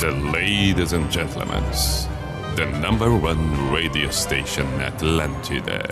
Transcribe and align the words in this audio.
The 0.00 0.12
ladies 0.32 0.92
and 0.92 1.10
gentlemen, 1.10 1.64
the 2.54 2.66
number 2.80 3.12
one 3.12 3.72
radio 3.72 4.10
station 4.10 4.64
Atlantida. 4.78 5.90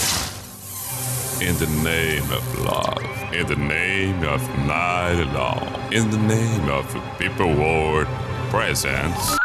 In 1.42 1.56
the 1.58 1.66
name 1.82 2.30
of 2.30 2.58
love, 2.60 3.02
in 3.34 3.48
the 3.48 3.56
name 3.56 4.22
of 4.22 4.40
night 4.58 5.24
long, 5.34 5.92
in 5.92 6.08
the 6.12 6.18
name 6.18 6.68
of 6.68 6.86
people 7.18 7.52
world 7.52 8.06
presents 8.48 9.41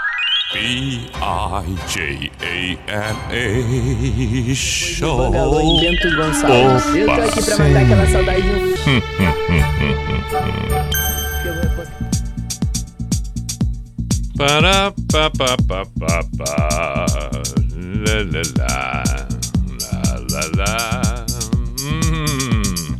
B-I-J-A-M-A 2.40 4.56
Show. 4.56 5.18
Bangalô 5.18 5.60
e 5.60 5.82
Bento 5.82 6.10
Gonçalves. 6.16 6.86
Eu 6.96 7.06
tô 7.06 7.12
aqui 7.12 7.44
pra 7.44 7.58
matar 7.58 7.82
aquela 7.84 8.08
saudade 8.08 8.42
de 8.42 8.50
um. 8.50 8.74
Para 14.38 14.94
pa 15.12 15.30
pa 15.32 15.58
pa 15.68 15.84
pa 16.00 16.24
pa 16.38 17.06
la 18.06 18.18
la 18.32 18.42
la 18.58 19.04
la 19.82 20.02
la 20.32 20.44
la 20.56 20.74
Mm. 21.80 22.98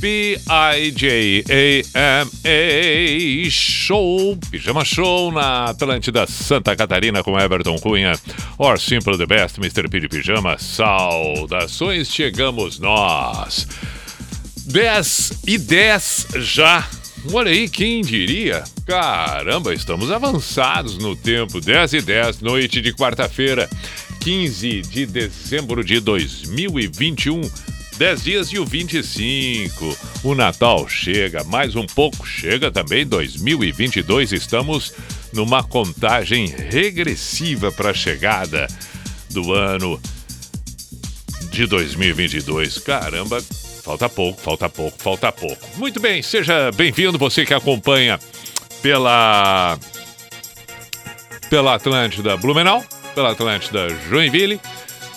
P-I-J-A-M-A 0.00 0.70
Show, 3.84 4.38
Pijama 4.50 4.82
Show 4.82 5.30
na 5.30 5.66
Atlântida 5.66 6.26
Santa 6.26 6.74
Catarina 6.74 7.22
com 7.22 7.38
Everton 7.38 7.76
Cunha 7.76 8.18
Or 8.56 8.80
Simple 8.80 9.18
the 9.18 9.26
Best, 9.26 9.58
Mr. 9.58 9.90
P 9.90 10.00
de 10.00 10.08
Pijama 10.08 10.56
Saudações, 10.56 12.08
chegamos 12.10 12.78
nós 12.78 13.68
10 14.64 15.42
e 15.46 15.58
10 15.58 16.28
já. 16.36 16.88
Olha 17.30 17.50
aí, 17.50 17.68
quem 17.68 18.00
diria? 18.00 18.64
Caramba, 18.86 19.74
estamos 19.74 20.10
avançados 20.10 20.96
no 20.96 21.14
tempo. 21.14 21.60
10 21.60 21.92
e 21.92 22.00
10, 22.00 22.40
noite 22.40 22.80
de 22.80 22.94
quarta-feira, 22.94 23.68
15 24.20 24.80
de 24.80 25.04
dezembro 25.04 25.84
de 25.84 26.00
2021. 26.00 27.42
10 27.96 28.24
dias 28.24 28.48
e 28.48 28.58
o 28.58 28.64
25. 28.64 29.96
O 30.24 30.34
Natal 30.34 30.88
chega, 30.88 31.44
mais 31.44 31.76
um 31.76 31.86
pouco 31.86 32.26
chega 32.26 32.70
também 32.70 33.06
2022. 33.06 34.32
Estamos 34.32 34.92
numa 35.32 35.62
contagem 35.62 36.46
regressiva 36.46 37.70
para 37.70 37.90
a 37.90 37.94
chegada 37.94 38.66
do 39.30 39.52
ano 39.52 40.00
de 41.50 41.66
2022. 41.66 42.78
Caramba, 42.78 43.40
falta 43.82 44.08
pouco, 44.08 44.40
falta 44.40 44.68
pouco, 44.68 45.00
falta 45.00 45.30
pouco. 45.30 45.64
Muito 45.76 46.00
bem, 46.00 46.22
seja 46.22 46.72
bem-vindo 46.72 47.16
você 47.16 47.46
que 47.46 47.54
acompanha 47.54 48.18
pela 48.82 49.78
pela 51.48 51.74
Atlântida 51.74 52.36
Blumenau, 52.36 52.84
pela 53.14 53.30
Atlântida 53.30 53.88
Joinville, 54.08 54.60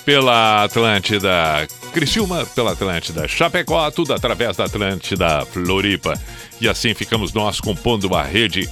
pela 0.06 0.66
Atlântida 0.66 1.68
Criciúma, 1.98 2.46
pela 2.54 2.74
Atlântida 2.74 3.28
Chapecó, 3.28 3.90
tudo 3.90 4.14
através 4.14 4.56
da 4.56 4.66
Atlântida 4.66 5.44
Floripa. 5.48 6.14
E 6.62 6.70
assim 6.70 6.94
ficamos 6.94 7.34
nós 7.34 7.60
compondo 7.60 8.14
a 8.14 8.22
rede 8.22 8.70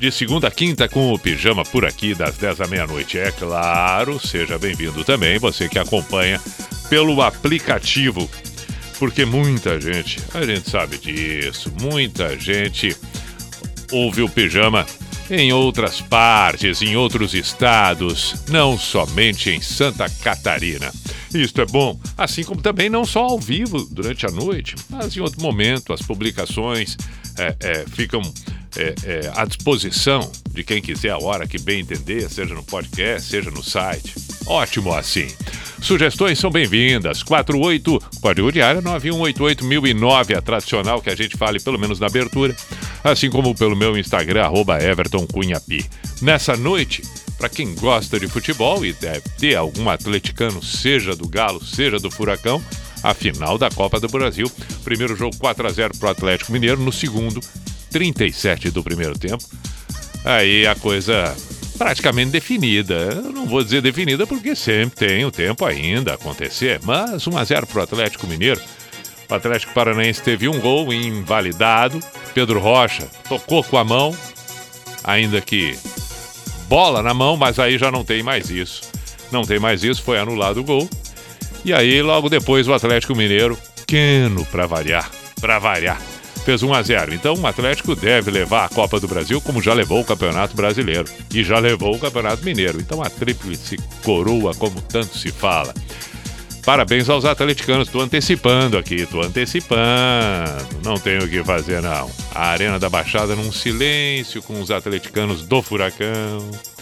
de 0.00 0.10
segunda 0.10 0.48
a 0.48 0.50
quinta 0.50 0.88
com 0.88 1.12
o 1.12 1.18
pijama 1.18 1.62
por 1.62 1.84
aqui, 1.84 2.14
das 2.14 2.38
10 2.38 2.62
à 2.62 2.66
meia-noite. 2.66 3.18
É 3.18 3.30
claro, 3.32 4.18
seja 4.18 4.58
bem-vindo 4.58 5.04
também, 5.04 5.38
você 5.38 5.68
que 5.68 5.78
acompanha 5.78 6.40
pelo 6.88 7.20
aplicativo, 7.20 8.30
porque 8.98 9.26
muita 9.26 9.78
gente, 9.78 10.18
a 10.32 10.42
gente 10.42 10.70
sabe 10.70 10.96
disso, 10.96 11.70
muita 11.82 12.34
gente 12.38 12.96
ouve 13.92 14.22
o 14.22 14.28
pijama 14.28 14.86
em 15.30 15.52
outras 15.52 16.00
partes, 16.00 16.82
em 16.82 16.96
outros 16.96 17.34
estados, 17.34 18.34
não 18.48 18.78
somente 18.78 19.50
em 19.50 19.60
Santa 19.60 20.08
Catarina. 20.22 20.92
Isto 21.34 21.60
é 21.62 21.66
bom, 21.66 21.98
assim 22.16 22.44
como 22.44 22.60
também 22.60 22.88
não 22.88 23.04
só 23.04 23.24
ao 23.24 23.38
vivo 23.38 23.84
durante 23.90 24.26
a 24.26 24.30
noite, 24.30 24.76
mas 24.88 25.16
em 25.16 25.20
outro 25.20 25.40
momento 25.40 25.92
as 25.92 26.02
publicações 26.02 26.96
é, 27.38 27.56
é, 27.60 27.84
ficam 27.88 28.22
é, 28.76 28.94
é, 29.04 29.32
à 29.34 29.44
disposição 29.44 30.30
de 30.50 30.62
quem 30.62 30.80
quiser 30.80 31.10
a 31.10 31.18
hora 31.18 31.46
que 31.46 31.58
bem 31.58 31.80
entender, 31.80 32.28
seja 32.30 32.54
no 32.54 32.62
podcast, 32.62 33.28
seja 33.28 33.50
no 33.50 33.62
site. 33.62 34.14
Ótimo 34.46 34.92
assim. 34.92 35.28
Sugestões 35.80 36.38
são 36.38 36.50
bem-vindas. 36.50 37.22
48, 37.22 37.98
código 38.20 38.50
de 38.50 38.62
área 38.62 38.80
9188009, 38.82 40.36
a 40.36 40.42
tradicional 40.42 41.02
que 41.02 41.10
a 41.10 41.14
gente 41.14 41.36
fale 41.36 41.60
pelo 41.60 41.78
menos 41.78 42.00
na 42.00 42.06
abertura, 42.06 42.56
assim 43.02 43.28
como 43.28 43.54
pelo 43.54 43.76
meu 43.76 43.96
Instagram, 43.96 44.44
arroba 44.44 44.82
Everton 44.82 45.26
Cunhapi. 45.26 45.84
Nessa 46.22 46.56
noite, 46.56 47.02
para 47.36 47.48
quem 47.48 47.74
gosta 47.74 48.18
de 48.18 48.28
futebol 48.28 48.84
e 48.84 48.92
deve 48.94 49.28
ter 49.38 49.56
algum 49.56 49.90
atleticano, 49.90 50.62
seja 50.62 51.14
do 51.14 51.28
Galo, 51.28 51.62
seja 51.62 51.98
do 51.98 52.10
Furacão, 52.10 52.62
a 53.02 53.12
final 53.12 53.58
da 53.58 53.70
Copa 53.70 54.00
do 54.00 54.08
Brasil. 54.08 54.50
Primeiro 54.82 55.14
jogo 55.14 55.36
4 55.36 55.66
a 55.66 55.70
0 55.70 55.98
para 55.98 56.08
o 56.08 56.12
Atlético 56.12 56.52
Mineiro, 56.52 56.80
no 56.80 56.92
segundo, 56.92 57.40
37 57.90 58.70
do 58.70 58.82
primeiro 58.82 59.18
tempo. 59.18 59.44
Aí 60.24 60.66
a 60.66 60.74
coisa 60.74 61.36
praticamente 61.76 62.30
definida. 62.30 62.94
Eu 62.94 63.32
não 63.32 63.46
vou 63.46 63.62
dizer 63.62 63.82
definida 63.82 64.26
porque 64.26 64.54
sempre 64.54 65.06
tem 65.06 65.24
o 65.24 65.30
tempo 65.30 65.64
ainda 65.64 66.12
a 66.12 66.14
acontecer, 66.14 66.80
mas 66.82 67.26
1 67.26 67.36
a 67.36 67.44
0 67.44 67.66
para 67.66 67.80
o 67.80 67.82
Atlético 67.82 68.26
Mineiro. 68.26 68.60
O 69.28 69.34
Atlético 69.34 69.72
Paranaense 69.72 70.22
teve 70.22 70.48
um 70.48 70.60
gol 70.60 70.92
invalidado. 70.92 71.98
Pedro 72.34 72.60
Rocha 72.60 73.06
tocou 73.28 73.64
com 73.64 73.78
a 73.78 73.84
mão, 73.84 74.16
ainda 75.02 75.40
que 75.40 75.76
bola 76.68 77.02
na 77.02 77.14
mão, 77.14 77.36
mas 77.36 77.58
aí 77.58 77.78
já 77.78 77.90
não 77.90 78.04
tem 78.04 78.22
mais 78.22 78.50
isso. 78.50 78.82
Não 79.32 79.42
tem 79.42 79.58
mais 79.58 79.82
isso, 79.82 80.02
foi 80.02 80.18
anulado 80.18 80.60
o 80.60 80.64
gol. 80.64 80.88
E 81.64 81.72
aí, 81.72 82.02
logo 82.02 82.28
depois, 82.28 82.68
o 82.68 82.74
Atlético 82.74 83.16
Mineiro, 83.16 83.58
pequeno 83.76 84.44
para 84.46 84.66
variar, 84.66 85.10
para 85.40 85.58
variar, 85.58 86.00
fez 86.44 86.62
1 86.62 86.72
a 86.72 86.82
0. 86.82 87.14
Então, 87.14 87.34
o 87.34 87.46
Atlético 87.46 87.96
deve 87.96 88.30
levar 88.30 88.66
a 88.66 88.68
Copa 88.68 89.00
do 89.00 89.08
Brasil, 89.08 89.40
como 89.40 89.62
já 89.62 89.72
levou 89.72 90.00
o 90.00 90.04
Campeonato 90.04 90.54
Brasileiro 90.54 91.08
e 91.32 91.42
já 91.42 91.58
levou 91.58 91.94
o 91.94 91.98
Campeonato 91.98 92.44
Mineiro. 92.44 92.80
Então, 92.80 93.02
a 93.02 93.10
tríplice 93.10 93.76
coroa, 94.04 94.54
como 94.54 94.80
tanto 94.82 95.16
se 95.16 95.32
fala. 95.32 95.74
Parabéns 96.64 97.10
aos 97.10 97.26
atleticanos, 97.26 97.88
tô 97.88 98.00
antecipando 98.00 98.78
aqui, 98.78 99.04
tô 99.04 99.20
antecipando. 99.20 99.76
Não 100.82 100.94
tenho 100.94 101.24
o 101.24 101.28
que 101.28 101.44
fazer, 101.44 101.82
não. 101.82 102.10
A 102.34 102.46
Arena 102.46 102.78
da 102.78 102.88
Baixada 102.88 103.36
num 103.36 103.52
silêncio 103.52 104.42
com 104.42 104.58
os 104.60 104.70
atleticanos 104.70 105.42
do 105.42 105.60
Furacão. 105.60 106.73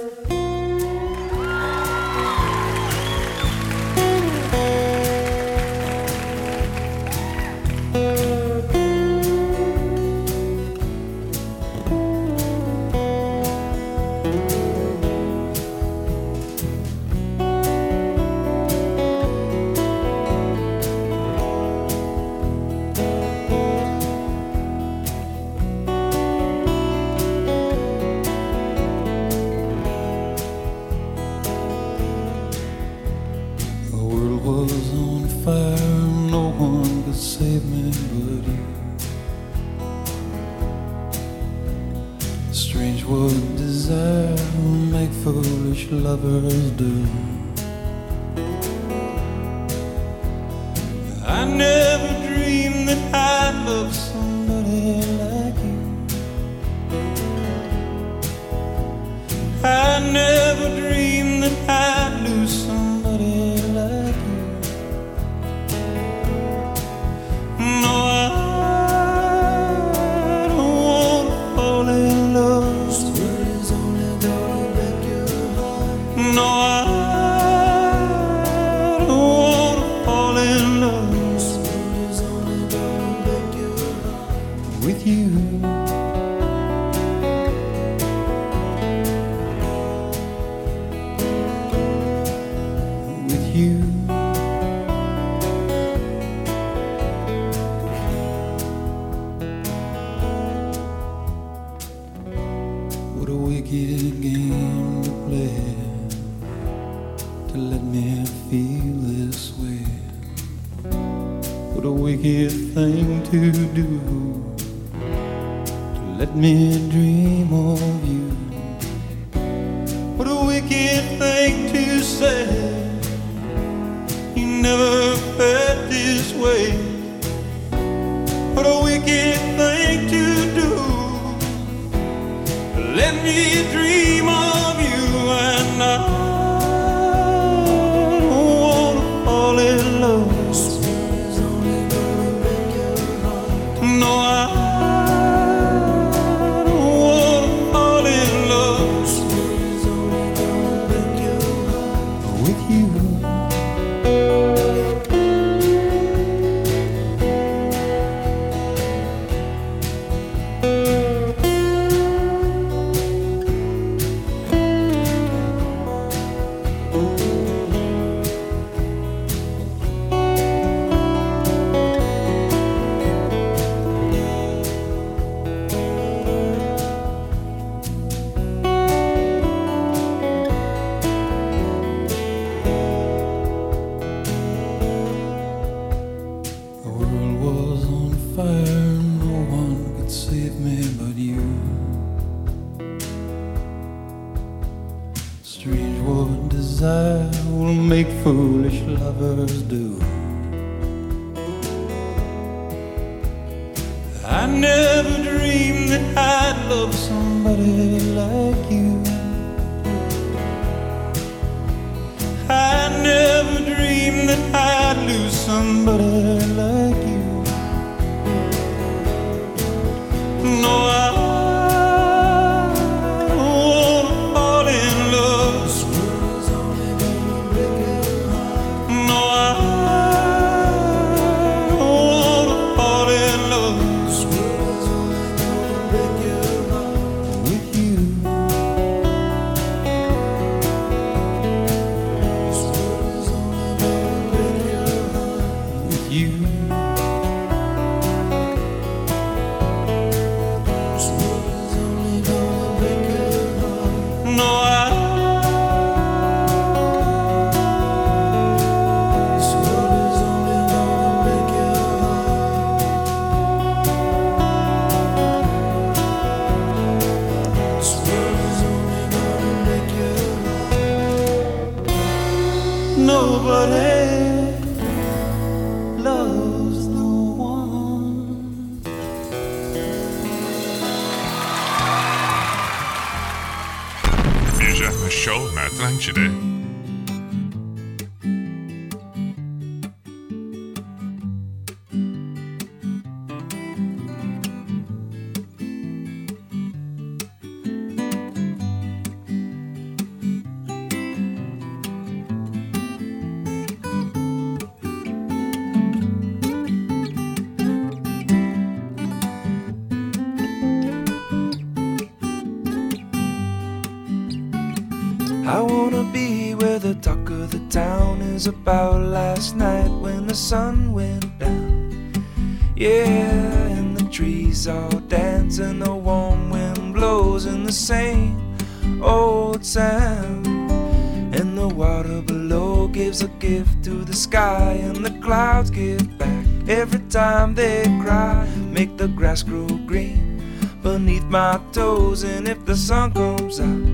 my 341.37 341.61
toes, 341.71 342.25
and 342.25 342.49
if 342.49 342.65
the 342.65 342.75
sun 342.75 343.13
comes 343.13 343.61
out, 343.61 343.87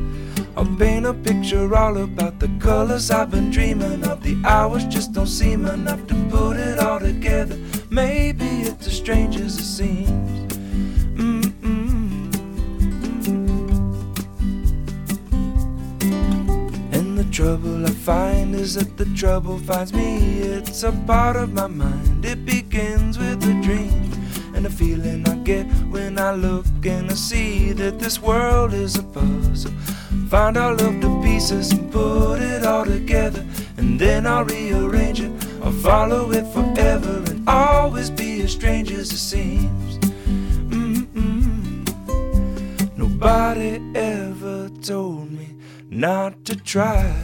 I'll 0.56 0.76
paint 0.76 1.06
a 1.06 1.12
picture 1.12 1.75
all 1.75 1.96
about 1.96 2.38
the 2.38 2.49
colors 2.61 3.11
I've 3.11 3.32
been 3.32 3.50
dreaming 3.50 4.04
of. 4.04 4.22
The 4.22 4.37
hours 4.44 4.84
just 4.84 5.12
don't 5.12 5.26
seem 5.26 5.66
enough 5.66 6.06
to 6.06 6.14
put 6.30 6.56
it 6.56 6.78
all 6.78 7.00
together. 7.00 7.58
Maybe 7.90 8.50
it's 8.68 8.87
as 8.87 8.96
strange 8.96 9.34
as 9.46 9.58
it 9.58 9.70
seems. 9.78 10.54
Mm-hmm. 11.20 12.30
And 16.96 17.18
the 17.18 17.26
Trouble 17.32 17.84
I 17.84 17.90
find 17.90 18.54
is 18.54 18.75
that 18.76 18.96
the 18.96 19.06
trouble 19.16 19.58
finds 19.58 19.92
me. 19.92 20.42
It's 20.56 20.84
a 20.84 20.92
part 20.92 21.22
strangers, 38.52 39.11
it 39.12 39.16
seems. 39.16 39.99
Mm-mm. 40.68 41.87
Nobody 42.97 43.80
ever 43.94 44.68
told 44.82 45.30
me 45.32 45.49
not 45.90 46.44
to 46.44 46.54
try. 46.56 47.14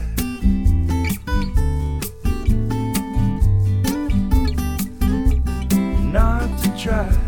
Not 6.12 6.48
to 6.62 6.68
try. 6.82 7.27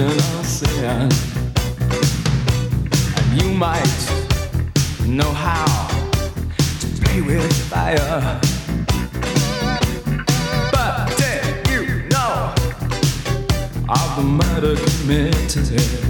us 0.00 0.62
in. 0.62 1.08
And 3.16 3.42
you 3.42 3.50
might 3.50 3.98
know 5.06 5.32
how 5.32 5.88
to 6.80 6.86
play 7.00 7.20
with 7.20 7.52
fire. 7.68 8.40
But 10.70 11.16
did 11.16 11.68
you 11.68 12.08
know 12.10 12.54
of 13.88 14.16
the 14.16 14.22
murder 14.22 14.76
committed? 14.76 16.07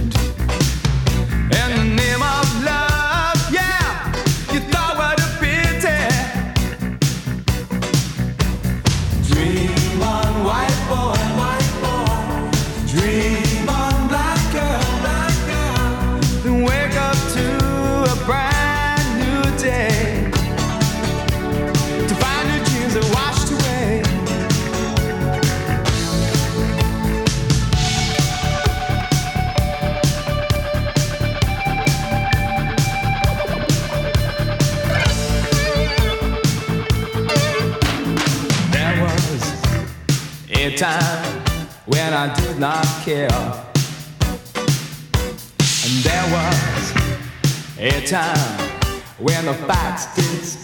bastards. 49.99 50.58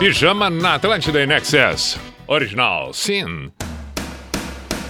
Pijama 0.00 0.48
na 0.48 0.76
Atlântida 0.76 1.22
Inexcess. 1.22 2.00
Original, 2.26 2.90
sim. 2.94 3.52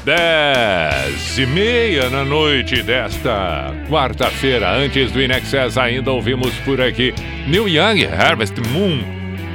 Dez 0.05 1.37
e 1.37 1.47
meia 1.47 2.09
na 2.09 2.25
noite 2.25 2.81
desta 2.85 3.73
quarta-feira. 3.89 4.71
Antes 4.71 5.11
do 5.11 5.21
Inexcess, 5.21 5.77
ainda 5.77 6.13
ouvimos 6.13 6.55
por 6.61 6.81
aqui 6.81 7.13
Neil 7.49 7.69
Young, 7.69 8.07
Harvest 8.07 8.55
Moon, 8.69 9.03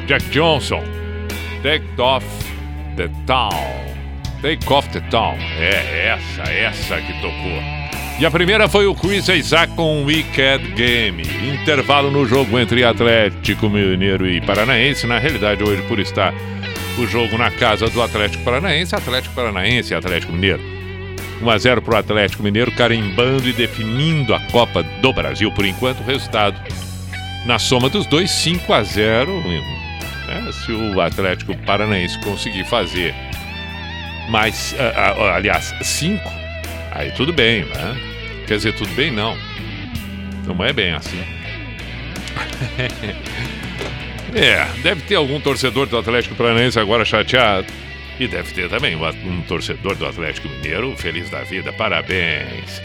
Jack 0.07 0.25
Johnson, 0.29 0.83
Take 1.63 1.85
Off 2.01 2.27
the 2.97 3.07
Town. 3.25 3.95
Take 4.41 4.73
Off 4.73 4.89
the 4.89 4.99
Town. 5.09 5.37
É 5.57 6.09
essa, 6.09 6.51
essa 6.51 6.97
que 6.99 7.13
tocou. 7.21 7.74
E 8.17 8.25
a 8.25 8.31
primeira 8.31 8.69
foi 8.69 8.87
o 8.87 8.95
Chris 8.95 9.27
Isaac 9.27 9.73
com 9.75 10.05
Wicked 10.05 10.71
Game. 10.73 11.23
Intervalo 11.53 12.09
no 12.09 12.25
jogo 12.25 12.57
entre 12.57 12.85
Atlético 12.85 13.69
Mineiro 13.69 14.25
e 14.25 14.39
Paranaense. 14.39 15.05
Na 15.05 15.19
realidade, 15.19 15.61
hoje, 15.61 15.81
por 15.81 15.99
estar 15.99 16.33
o 16.97 17.05
jogo 17.05 17.37
na 17.37 17.51
casa 17.51 17.89
do 17.89 18.01
Atlético 18.01 18.41
Paranaense, 18.45 18.95
Atlético 18.95 19.35
Paranaense 19.35 19.91
e 19.91 19.97
Atlético 19.97 20.31
Mineiro. 20.31 20.61
1 21.41 21.49
a 21.49 21.57
0 21.57 21.81
para 21.81 21.95
o 21.95 21.97
Atlético 21.97 22.41
Mineiro, 22.41 22.71
carimbando 22.71 23.49
e 23.49 23.51
definindo 23.51 24.33
a 24.33 24.39
Copa 24.39 24.81
do 24.81 25.11
Brasil. 25.11 25.51
Por 25.51 25.65
enquanto, 25.65 25.99
o 25.99 26.05
resultado 26.05 26.57
na 27.45 27.59
soma 27.59 27.89
dos 27.89 28.05
dois, 28.05 28.31
5 28.31 28.73
a 28.73 28.81
0 28.81 29.29
né? 29.41 30.51
Se 30.53 30.71
o 30.71 31.01
Atlético 31.01 31.53
Paranaense 31.65 32.17
conseguir 32.19 32.63
fazer 32.63 33.13
mais, 34.29 34.73
ah, 34.79 35.15
ah, 35.17 35.35
aliás, 35.35 35.75
5 35.81 36.44
aí 36.95 37.11
tudo 37.11 37.31
bem, 37.31 37.65
né? 37.65 37.95
Quer 38.47 38.57
dizer, 38.57 38.73
tudo 38.73 38.93
bem 38.95 39.11
não. 39.11 39.37
Não 40.47 40.63
é 40.63 40.71
bem 40.71 40.93
assim. 40.93 41.19
é, 44.33 44.65
deve 44.81 45.01
ter 45.01 45.15
algum 45.15 45.39
torcedor 45.39 45.87
do 45.87 45.97
Atlético 45.97 46.35
Paranaense 46.35 46.79
agora 46.79 47.03
chateado. 47.03 47.67
E 48.19 48.27
deve 48.27 48.53
ter 48.53 48.69
também 48.69 48.95
um 48.95 49.41
torcedor 49.41 49.95
do 49.95 50.05
Atlético 50.05 50.47
Mineiro 50.47 50.95
feliz 50.95 51.29
da 51.29 51.43
vida. 51.43 51.73
Parabéns. 51.73 52.81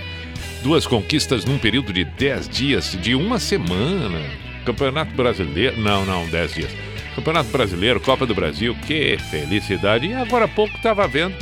Duas 0.62 0.86
conquistas 0.86 1.44
num 1.44 1.56
período 1.56 1.92
de 1.92 2.04
10 2.04 2.48
dias, 2.48 2.98
de 3.00 3.14
uma 3.14 3.38
semana. 3.38 4.20
Campeonato 4.64 5.14
Brasileiro. 5.14 5.80
Não, 5.80 6.04
não, 6.04 6.28
10 6.28 6.54
dias. 6.54 6.70
Campeonato 7.14 7.50
Brasileiro, 7.50 8.00
Copa 8.00 8.26
do 8.26 8.34
Brasil, 8.34 8.76
que 8.86 9.16
felicidade. 9.30 10.08
E 10.08 10.14
agora 10.14 10.46
há 10.46 10.48
pouco 10.48 10.76
estava 10.76 11.06
vendo 11.06 11.34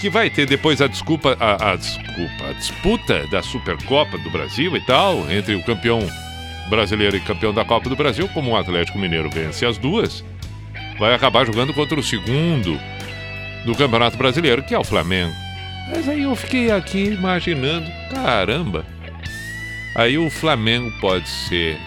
que 0.00 0.08
vai 0.08 0.30
ter 0.30 0.46
depois 0.46 0.80
a 0.80 0.86
desculpa, 0.86 1.36
a, 1.40 1.72
a, 1.72 1.76
desculpa, 1.76 2.44
a 2.48 2.52
disputa 2.52 3.26
da 3.28 3.42
Supercopa 3.42 4.16
do 4.18 4.30
Brasil 4.30 4.76
e 4.76 4.80
tal, 4.80 5.30
entre 5.30 5.54
o 5.54 5.62
campeão 5.64 6.00
brasileiro 6.68 7.16
e 7.16 7.20
campeão 7.20 7.52
da 7.52 7.64
Copa 7.64 7.88
do 7.88 7.96
Brasil, 7.96 8.28
como 8.28 8.52
o 8.52 8.56
Atlético 8.56 8.98
Mineiro 8.98 9.28
vence 9.30 9.66
as 9.66 9.76
duas, 9.76 10.24
vai 10.98 11.14
acabar 11.14 11.44
jogando 11.44 11.74
contra 11.74 11.98
o 11.98 12.02
segundo 12.02 12.78
do 13.64 13.74
Campeonato 13.74 14.16
Brasileiro, 14.16 14.62
que 14.62 14.74
é 14.74 14.78
o 14.78 14.84
Flamengo. 14.84 15.34
Mas 15.90 16.08
aí 16.08 16.22
eu 16.22 16.36
fiquei 16.36 16.70
aqui 16.70 17.04
imaginando, 17.06 17.90
caramba, 18.10 18.84
aí 19.96 20.18
o 20.18 20.30
Flamengo 20.30 20.92
pode 21.00 21.28
ser 21.28 21.78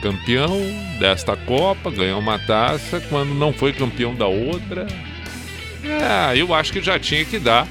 campeão 0.00 0.60
desta 1.00 1.36
Copa, 1.36 1.90
ganhar 1.90 2.18
uma 2.18 2.38
taça, 2.38 3.00
quando 3.08 3.34
não 3.34 3.52
foi 3.52 3.72
campeão 3.72 4.14
da 4.14 4.26
outra. 4.26 4.86
É, 5.88 6.36
eu 6.36 6.52
acho 6.54 6.72
que 6.72 6.82
já 6.82 6.98
tinha 6.98 7.24
que 7.24 7.38
dar 7.38 7.66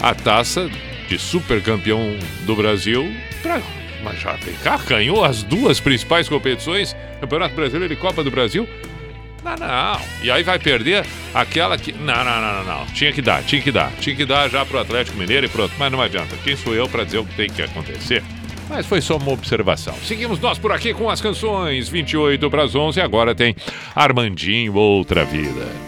a 0.00 0.14
taça 0.14 0.70
de 1.08 1.18
super 1.18 1.62
campeão 1.62 2.16
do 2.42 2.54
Brasil 2.54 3.12
para. 3.42 3.60
Mas 4.02 4.20
já 4.20 4.38
cá, 4.62 4.76
ganhou 4.76 5.24
as 5.24 5.42
duas 5.42 5.80
principais 5.80 6.28
competições, 6.28 6.94
Campeonato 7.20 7.54
Brasileiro 7.54 7.92
e 7.92 7.96
Copa 7.96 8.22
do 8.22 8.30
Brasil. 8.30 8.68
Não, 9.44 9.56
não. 9.56 10.00
E 10.22 10.30
aí 10.30 10.42
vai 10.42 10.58
perder 10.58 11.04
aquela 11.34 11.76
que. 11.76 11.92
Não, 11.92 12.24
não, 12.24 12.40
não, 12.40 12.64
não, 12.64 12.64
não. 12.64 12.86
Tinha 12.86 13.12
que 13.12 13.22
dar, 13.22 13.42
tinha 13.42 13.60
que 13.60 13.72
dar. 13.72 13.90
Tinha 14.00 14.14
que 14.14 14.24
dar 14.24 14.48
já 14.48 14.64
pro 14.64 14.78
Atlético 14.78 15.16
Mineiro 15.16 15.46
e 15.46 15.48
pronto. 15.48 15.72
Mas 15.78 15.90
não 15.90 16.00
adianta. 16.00 16.36
Quem 16.44 16.56
sou 16.56 16.74
eu 16.74 16.88
para 16.88 17.04
dizer 17.04 17.18
o 17.18 17.24
que 17.24 17.34
tem 17.34 17.50
que 17.50 17.62
acontecer? 17.62 18.22
Mas 18.68 18.86
foi 18.86 19.00
só 19.00 19.16
uma 19.16 19.32
observação. 19.32 19.94
Seguimos 20.04 20.38
nós 20.40 20.58
por 20.58 20.72
aqui 20.72 20.92
com 20.92 21.08
as 21.08 21.20
canções 21.20 21.88
28 21.88 22.50
para 22.50 22.64
as 22.64 22.74
11 22.74 23.00
agora 23.00 23.34
tem 23.34 23.56
Armandinho 23.94 24.74
Outra 24.74 25.24
Vida. 25.24 25.87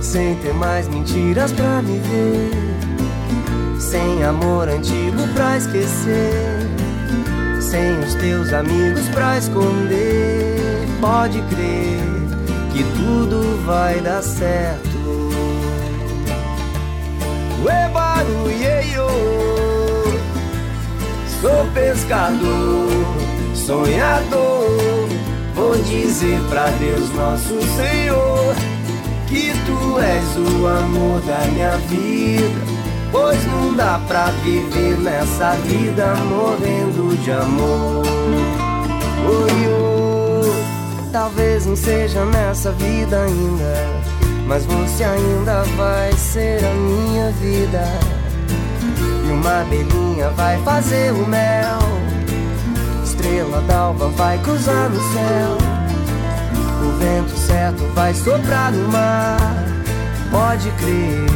Sem 0.00 0.36
ter 0.36 0.54
mais 0.54 0.88
mentiras 0.88 1.52
pra 1.52 1.82
me 1.82 1.98
ver, 1.98 2.50
sem 3.78 4.24
amor 4.24 4.68
antigo 4.68 5.28
pra 5.34 5.58
esquecer, 5.58 6.66
sem 7.60 7.98
os 8.00 8.14
teus 8.14 8.52
amigos 8.52 9.06
pra 9.08 9.36
esconder. 9.36 10.58
Pode 11.00 11.40
crer 11.42 12.00
que 12.72 12.84
tudo 12.96 13.64
vai 13.66 14.00
dar 14.00 14.22
certo. 14.22 14.88
Ué, 17.64 17.88
barulheio. 17.88 19.06
Sou 21.40 21.66
pescador, 21.74 22.88
sonhador. 23.54 25.08
Vou 25.54 25.76
dizer 25.82 26.40
pra 26.48 26.66
Deus, 26.70 27.12
nosso 27.14 27.60
Senhor, 27.76 28.54
que 29.28 29.52
tu 29.66 29.98
és 30.00 30.36
o 30.36 30.66
amor 30.66 31.20
da 31.20 31.38
minha 31.52 31.76
vida. 31.88 32.78
Pois 33.12 33.44
não 33.46 33.74
dá 33.74 34.00
pra 34.06 34.26
viver 34.42 34.98
nessa 34.98 35.52
vida 35.66 36.14
morrendo 36.24 37.16
de 37.22 37.30
amor. 37.30 38.06
Oi, 39.26 39.68
oh, 39.68 41.10
talvez 41.12 41.66
não 41.66 41.76
seja 41.76 42.24
nessa 42.26 42.72
vida 42.72 43.22
ainda, 43.22 43.86
mas 44.46 44.64
você 44.64 45.04
ainda 45.04 45.62
vai 45.76 46.12
ser 46.12 46.64
a 46.64 46.74
minha 46.74 47.30
vida. 47.32 47.84
E 49.26 49.30
uma 49.30 49.62
abelhinha 49.62 50.30
vai 50.30 50.58
fazer 50.62 51.12
o 51.12 51.26
mel. 51.26 51.78
Estrela 53.04 53.60
d'alva 53.62 54.08
vai 54.08 54.38
cruzar 54.38 54.88
no 54.90 55.00
céu. 55.12 55.77
O 56.80 56.98
vento 56.98 57.36
certo 57.36 57.82
vai 57.94 58.14
soprar 58.14 58.72
no 58.72 58.88
mar. 58.88 59.38
Pode 60.30 60.70
crer 60.72 61.26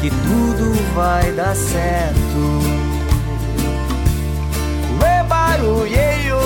que 0.00 0.10
tudo 0.10 0.94
vai 0.94 1.30
dar 1.32 1.54
certo. 1.54 2.42
Ué, 5.00 5.22
barulheio, 5.28 6.38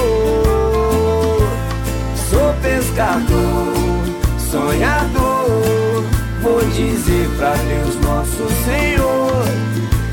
sou 2.28 2.52
pescador, 2.62 3.72
sonhador. 4.50 6.04
Vou 6.42 6.60
dizer 6.74 7.28
pra 7.36 7.54
Deus, 7.54 7.96
nosso 8.02 8.46
Senhor, 8.64 9.44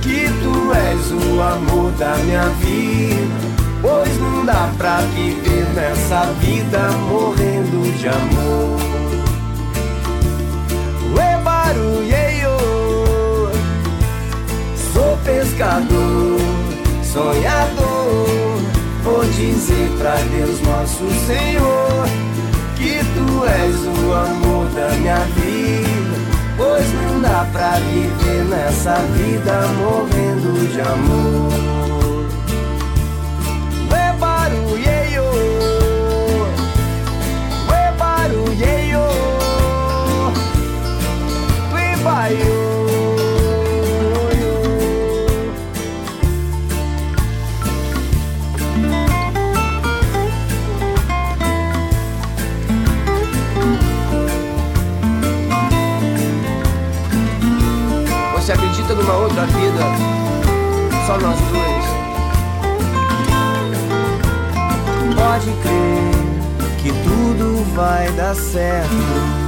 que 0.01 0.27
tu 0.41 0.73
és 0.73 1.12
o 1.12 1.41
amor 1.41 1.91
da 1.91 2.15
minha 2.17 2.45
vida. 2.59 3.62
Pois 3.84 4.17
não 4.17 4.46
dá 4.46 4.72
pra 4.78 5.00
viver 5.13 5.67
nessa 5.76 6.24
vida 6.39 6.80
morrendo 7.10 7.98
de 7.98 8.08
amor. 8.08 8.80
Ué, 11.13 11.38
barulheio, 11.43 12.58
sou 14.93 15.17
pescador, 15.26 16.39
sonhador. 17.04 18.62
Vou 19.04 19.26
dizer 19.26 19.91
pra 20.00 20.15
Deus, 20.15 20.62
nosso 20.62 21.04
Senhor, 21.28 22.08
que 22.78 23.00
tu 23.13 23.46
és 23.46 23.76
o 23.76 24.13
amor 24.13 24.65
da 24.67 24.96
minha 24.96 25.19
vida. 25.36 26.24
Pois 26.56 26.88
não 26.93 27.19
dá 27.19 27.46
pra 27.52 27.72
viver 27.80 28.46
nessa 28.46 28.96
vida 29.17 29.67
morrendo 29.78 30.72
de 30.72 30.80
amor. 30.80 32.03
Você 42.23 42.29
acredita 58.53 58.95
numa 58.95 59.15
outra 59.15 59.45
vida? 59.47 59.83
Só 61.05 61.17
nós 61.17 61.38
dois. 61.51 61.86
Pode 65.13 65.51
crer 65.62 66.13
que 66.81 66.93
tudo 67.03 67.65
vai 67.75 68.09
dar 68.13 68.33
certo. 68.33 69.42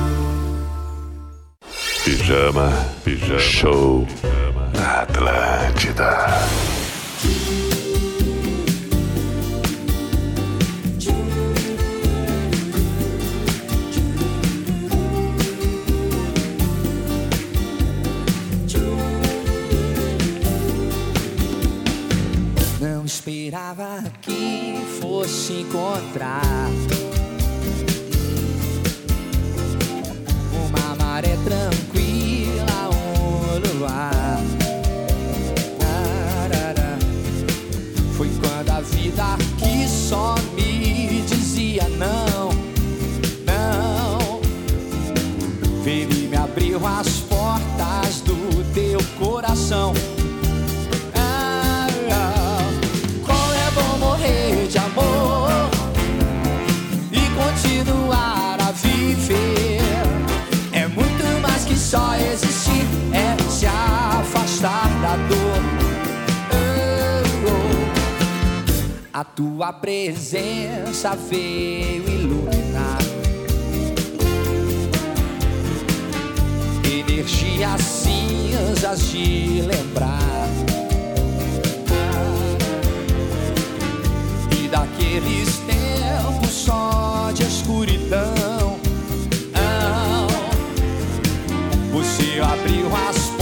Pijama, 2.17 2.71
Pijama 3.03 3.39
Show 3.39 4.07
Pijama. 4.07 4.71
Atlântida. 5.01 6.27
Não 22.79 23.03
esperava 23.03 24.01
que 24.21 24.77
fosse 25.01 25.53
encontrar. 25.61 26.41
Abriu 46.55 46.79
as 46.87 47.19
portas 47.19 48.21
do 48.21 48.63
teu 48.73 48.97
coração. 49.19 49.93
Ah, 51.13 51.87
ah. 52.09 52.59
Como 53.25 53.53
é 53.53 53.71
bom 53.71 53.97
morrer 53.97 54.65
de 54.69 54.77
amor 54.77 55.69
e 57.11 57.19
continuar 57.35 58.57
a 58.61 58.71
viver. 58.71 59.81
É 60.71 60.87
muito 60.87 61.41
mais 61.41 61.65
que 61.65 61.75
só 61.75 62.15
existir, 62.15 62.85
é 63.11 63.35
se 63.51 63.65
afastar 63.65 64.87
da 65.01 65.17
dor. 65.27 65.61
Oh, 66.53 67.51
oh. 67.51 67.91
A 69.11 69.25
tua 69.25 69.73
presença 69.73 71.17
veio 71.17 72.07
iluminar. 72.07 72.64
Energias 77.25 77.81
cinzas 77.81 79.09
de 79.09 79.63
lembrar. 79.63 80.47
E 84.51 84.67
daqueles 84.67 85.57
tempos 85.65 86.51
só 86.51 87.31
de 87.33 87.41
escuridão. 87.41 88.77
Você 91.91 92.39
abriu 92.41 92.91
as 93.09 93.34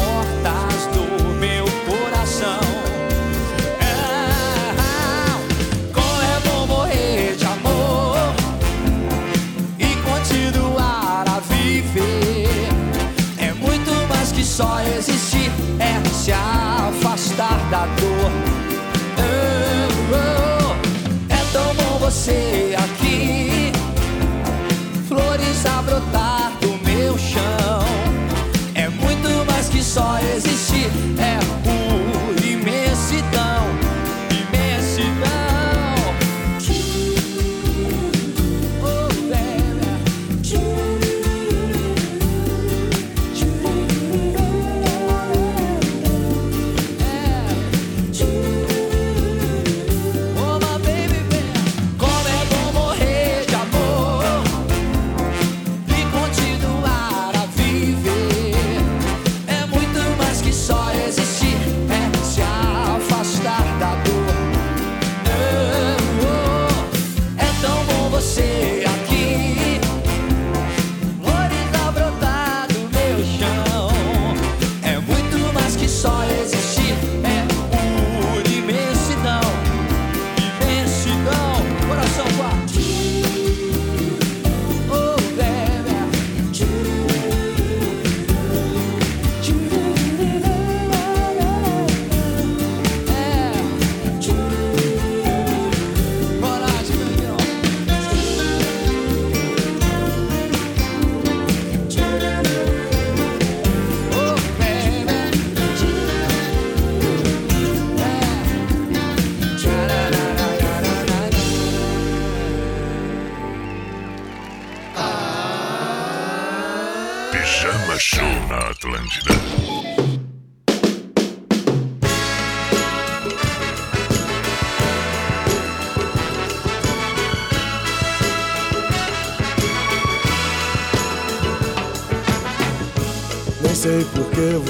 só 14.54 14.80
existir, 14.82 15.52
é 15.80 16.08
se 16.14 16.32
afastar 16.32 17.58
da 17.72 17.88
dor. 17.88 18.32
Oh, 19.18 20.14
oh, 20.14 21.34
É 21.34 21.42
tão 21.52 21.74
bom 21.74 21.98
você 21.98 22.76
aqui, 22.78 22.93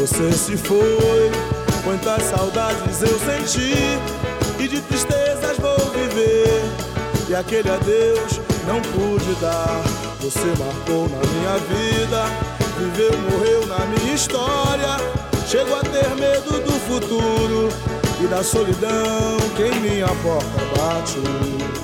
você 0.06 0.34
se 0.34 0.58
foi. 0.58 1.32
Quantas 1.84 2.24
saudades 2.24 3.02
eu 3.02 3.18
senti 3.20 3.74
e 4.60 4.68
de 4.68 4.82
tristezas 4.82 5.58
vou 5.58 5.78
viver. 5.92 6.62
E 7.30 7.36
aquele 7.36 7.70
adeus 7.70 8.39
não 8.68 8.82
pude 8.82 9.34
dar. 9.39 9.82
Você 10.20 10.46
marcou 10.60 11.08
na 11.08 11.22
minha 11.32 11.58
vida, 11.70 12.26
viveu, 12.78 13.18
morreu 13.32 13.66
na 13.66 13.86
minha 13.86 14.13
história. 14.13 14.98
Chego 15.48 15.74
a 15.74 15.82
ter 15.82 16.10
medo 16.16 16.60
do 16.60 16.74
futuro 16.82 17.70
e 18.22 18.28
da 18.28 18.44
solidão 18.44 19.38
que 19.56 19.63
em 19.63 19.80
minha 19.80 20.08
porta 20.08 20.60
bate. 20.76 21.84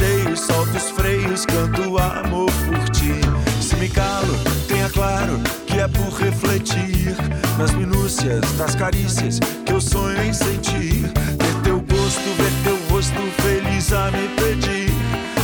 Sem 0.00 0.22
rodeios, 0.22 0.40
solto 0.40 0.76
os 0.76 0.90
freios, 0.90 1.44
canto 1.44 1.98
amor 1.98 2.50
por 2.64 2.88
ti. 2.88 3.20
Se 3.60 3.76
me 3.76 3.86
calo, 3.86 4.34
tenha 4.66 4.88
claro 4.88 5.38
que 5.66 5.78
é 5.78 5.86
por 5.86 6.10
refletir 6.14 7.14
nas 7.58 7.70
minúcias 7.72 8.40
das 8.56 8.74
carícias 8.74 9.38
que 9.66 9.72
eu 9.72 9.80
sonho 9.80 10.22
em 10.22 10.32
sentir. 10.32 11.02
Ver 11.02 11.62
teu 11.62 11.80
gosto, 11.80 12.34
ver 12.38 12.52
teu 12.64 12.78
rosto 12.88 13.20
feliz 13.42 13.92
a 13.92 14.10
me 14.10 14.26
pedir. 14.36 14.90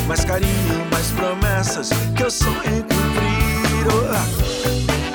Mais 0.09 0.25
carinho, 0.25 0.87
mais 0.91 1.11
promessas 1.11 1.91
que 2.17 2.23
eu 2.23 2.31
sonho 2.31 2.63
em 2.65 2.81
cumprir. 2.81 3.87
Oh. 3.93 5.06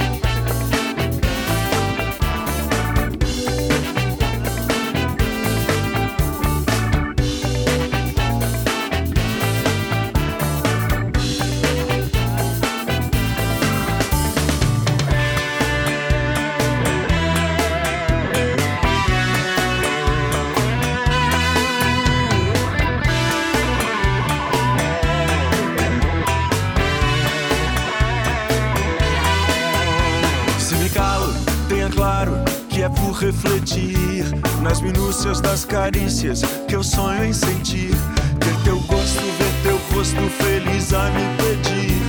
Das 35.41 35.65
carícias 35.65 36.41
que 36.67 36.75
eu 36.75 36.83
sonho 36.83 37.25
em 37.25 37.33
sentir. 37.33 37.91
Ter 38.39 38.63
teu 38.63 38.79
gosto, 38.81 39.21
ver 39.37 39.53
teu 39.63 39.77
rosto 39.93 40.29
feliz 40.43 40.93
a 40.93 41.09
me 41.09 41.23
pedir. 41.37 42.01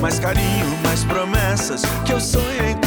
Mais 0.00 0.18
carinho, 0.18 0.66
mais 0.82 1.04
promessas 1.04 1.82
que 2.04 2.12
eu 2.12 2.20
sonho 2.20 2.66
em 2.68 2.77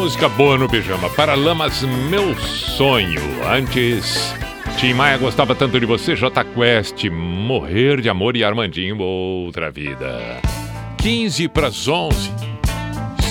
música 0.00 0.30
boa 0.30 0.56
no 0.56 0.66
pijama. 0.66 1.10
Paralamas, 1.10 1.82
meu 1.82 2.34
sonho. 2.38 3.20
Antes, 3.46 4.34
Tim 4.78 4.94
Maia 4.94 5.18
gostava 5.18 5.54
tanto 5.54 5.78
de 5.78 5.84
você. 5.84 6.16
J 6.16 6.42
Quest, 6.42 7.04
morrer 7.10 8.00
de 8.00 8.08
amor 8.08 8.34
e 8.34 8.42
Armandinho, 8.42 8.98
outra 8.98 9.70
vida. 9.70 10.40
15 10.96 11.48
para 11.48 11.66
as 11.66 11.86
11. 11.86 12.32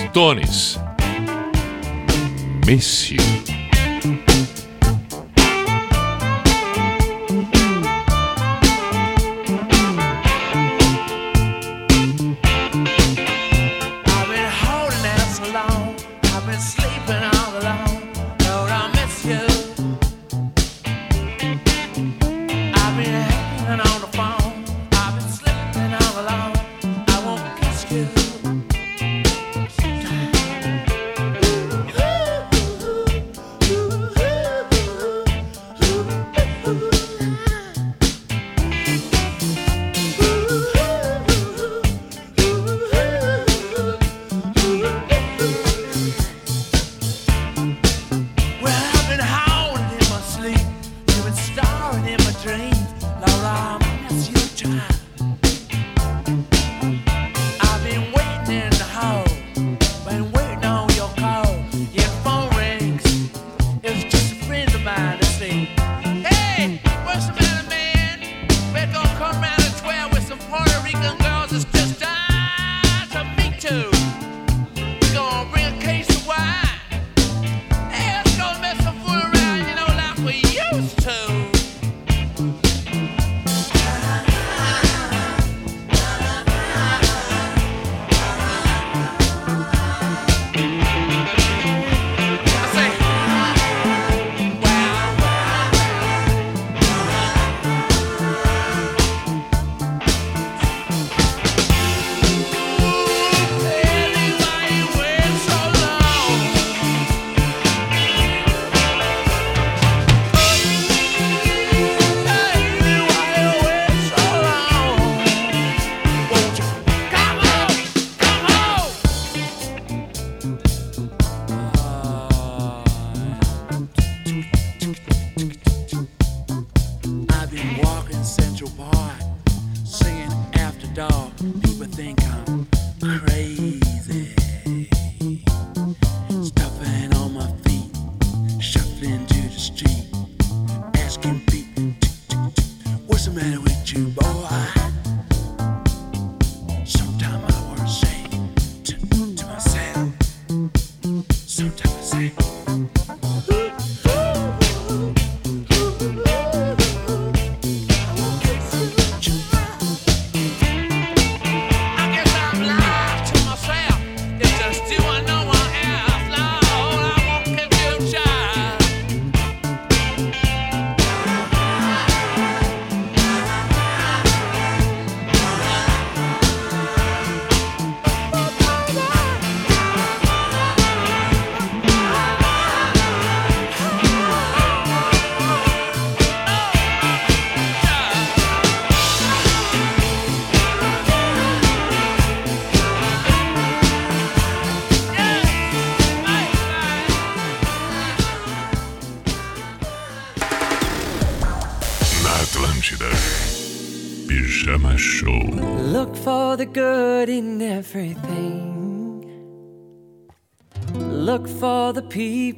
Stones. 0.09 0.79
Miss 2.67 3.15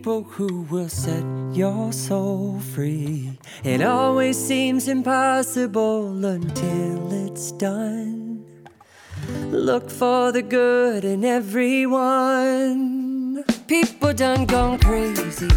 people 0.01 0.23
who 0.23 0.63
will 0.63 0.89
set 0.89 1.23
your 1.53 1.93
soul 1.93 2.59
free. 2.73 3.37
It 3.63 3.83
always 3.83 4.35
seems 4.35 4.87
impossible 4.87 6.25
until 6.25 7.27
it's 7.27 7.51
done. 7.51 8.43
Look 9.51 9.91
for 9.91 10.31
the 10.31 10.41
good 10.41 11.05
in 11.05 11.23
everyone. 11.23 12.63
People 13.67 14.11
done 14.13 14.47
gone 14.47 14.79
crazy. 14.79 15.49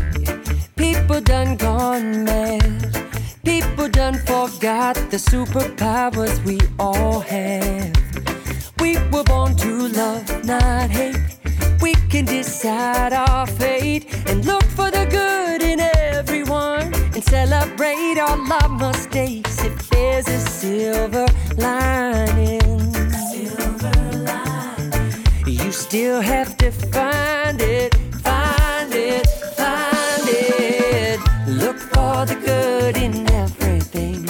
People 0.76 1.22
done 1.22 1.56
gone 1.56 2.24
mad. 2.24 2.98
People 3.46 3.88
done 3.88 4.18
forgot 4.26 4.96
the 5.10 5.16
superpowers 5.16 6.44
we 6.44 6.60
all 6.78 7.20
have. 7.20 7.96
We 8.78 8.98
were 9.10 9.24
born 9.24 9.56
to 9.56 9.88
love, 9.88 10.44
not 10.44 10.90
hate. 10.90 11.23
We 11.84 11.92
can 12.08 12.24
decide 12.24 13.12
our 13.12 13.46
fate 13.46 14.06
and 14.26 14.42
look 14.46 14.64
for 14.64 14.90
the 14.90 15.04
good 15.04 15.62
in 15.62 15.80
everyone 15.80 16.94
and 17.12 17.22
celebrate 17.22 18.18
all 18.18 18.40
our 18.50 18.68
mistakes 18.70 19.62
if 19.62 19.90
there's 19.90 20.26
a 20.26 20.38
silver 20.38 21.26
lining. 21.58 22.80
Silver 23.32 23.92
lining. 24.30 25.12
You 25.44 25.70
still 25.72 26.22
have 26.22 26.56
to 26.56 26.70
find 26.70 27.60
it, 27.60 27.94
find 28.28 28.90
it, 28.94 29.26
find 29.60 30.26
it. 30.26 31.20
Look 31.46 31.78
for 31.92 32.24
the 32.24 32.36
good 32.50 32.96
in 32.96 33.30
everything. 33.44 34.24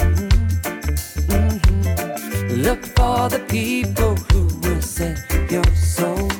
Mhm. 1.30 2.64
Look 2.66 2.82
for 2.96 3.28
the 3.28 3.42
people 3.46 4.16
who 4.32 4.42
will 4.62 4.82
set 4.82 5.18
your 5.48 5.70
soul. 5.76 6.33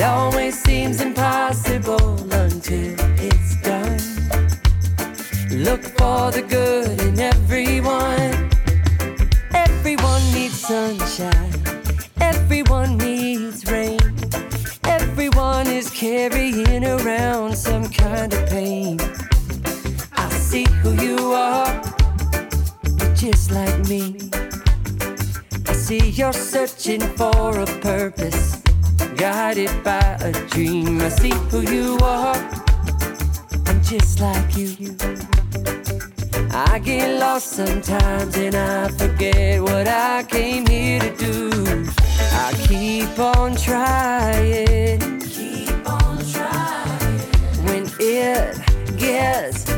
It 0.00 0.04
always 0.04 0.58
seems 0.58 1.02
impossible 1.02 2.16
until 2.32 2.96
it's 3.20 3.60
done. 3.60 4.00
Look 5.50 5.82
for 5.82 6.30
the 6.30 6.40
good 6.40 6.98
in 7.02 7.20
everyone. 7.20 8.48
Everyone 9.52 10.22
needs 10.32 10.58
sunshine. 10.58 11.52
Everyone 12.18 12.96
needs 12.96 13.70
rain. 13.70 14.00
Everyone 14.84 15.66
is 15.66 15.90
carrying 15.90 16.82
around 16.82 17.54
some 17.54 17.86
kind 17.90 18.32
of 18.32 18.48
pain. 18.48 18.98
I 20.12 20.30
see 20.30 20.64
who 20.80 20.94
you 20.94 21.34
are, 21.34 21.78
you're 22.98 23.14
just 23.14 23.50
like 23.50 23.78
me. 23.86 24.16
I 25.68 25.74
see 25.74 26.08
you're 26.08 26.32
searching 26.32 27.02
for 27.18 27.60
a 27.60 27.66
purpose 27.82 28.59
guided 29.16 29.84
by 29.84 30.16
a 30.20 30.32
dream. 30.48 31.00
I 31.00 31.08
see 31.08 31.32
who 31.50 31.60
you 31.60 31.98
are. 32.02 32.36
I'm 33.66 33.82
just 33.82 34.20
like 34.20 34.56
you. 34.56 34.96
I 36.52 36.78
get 36.80 37.18
lost 37.20 37.52
sometimes 37.52 38.36
and 38.36 38.54
I 38.54 38.88
forget 38.88 39.62
what 39.62 39.86
I 39.86 40.24
came 40.24 40.66
here 40.66 41.00
to 41.00 41.16
do. 41.16 41.86
I 42.32 42.52
keep 42.66 43.18
on 43.18 43.56
trying. 43.56 45.20
Keep 45.20 45.88
on 45.88 46.18
trying. 46.32 47.18
When 47.66 47.90
it 48.00 48.58
gets 48.98 49.69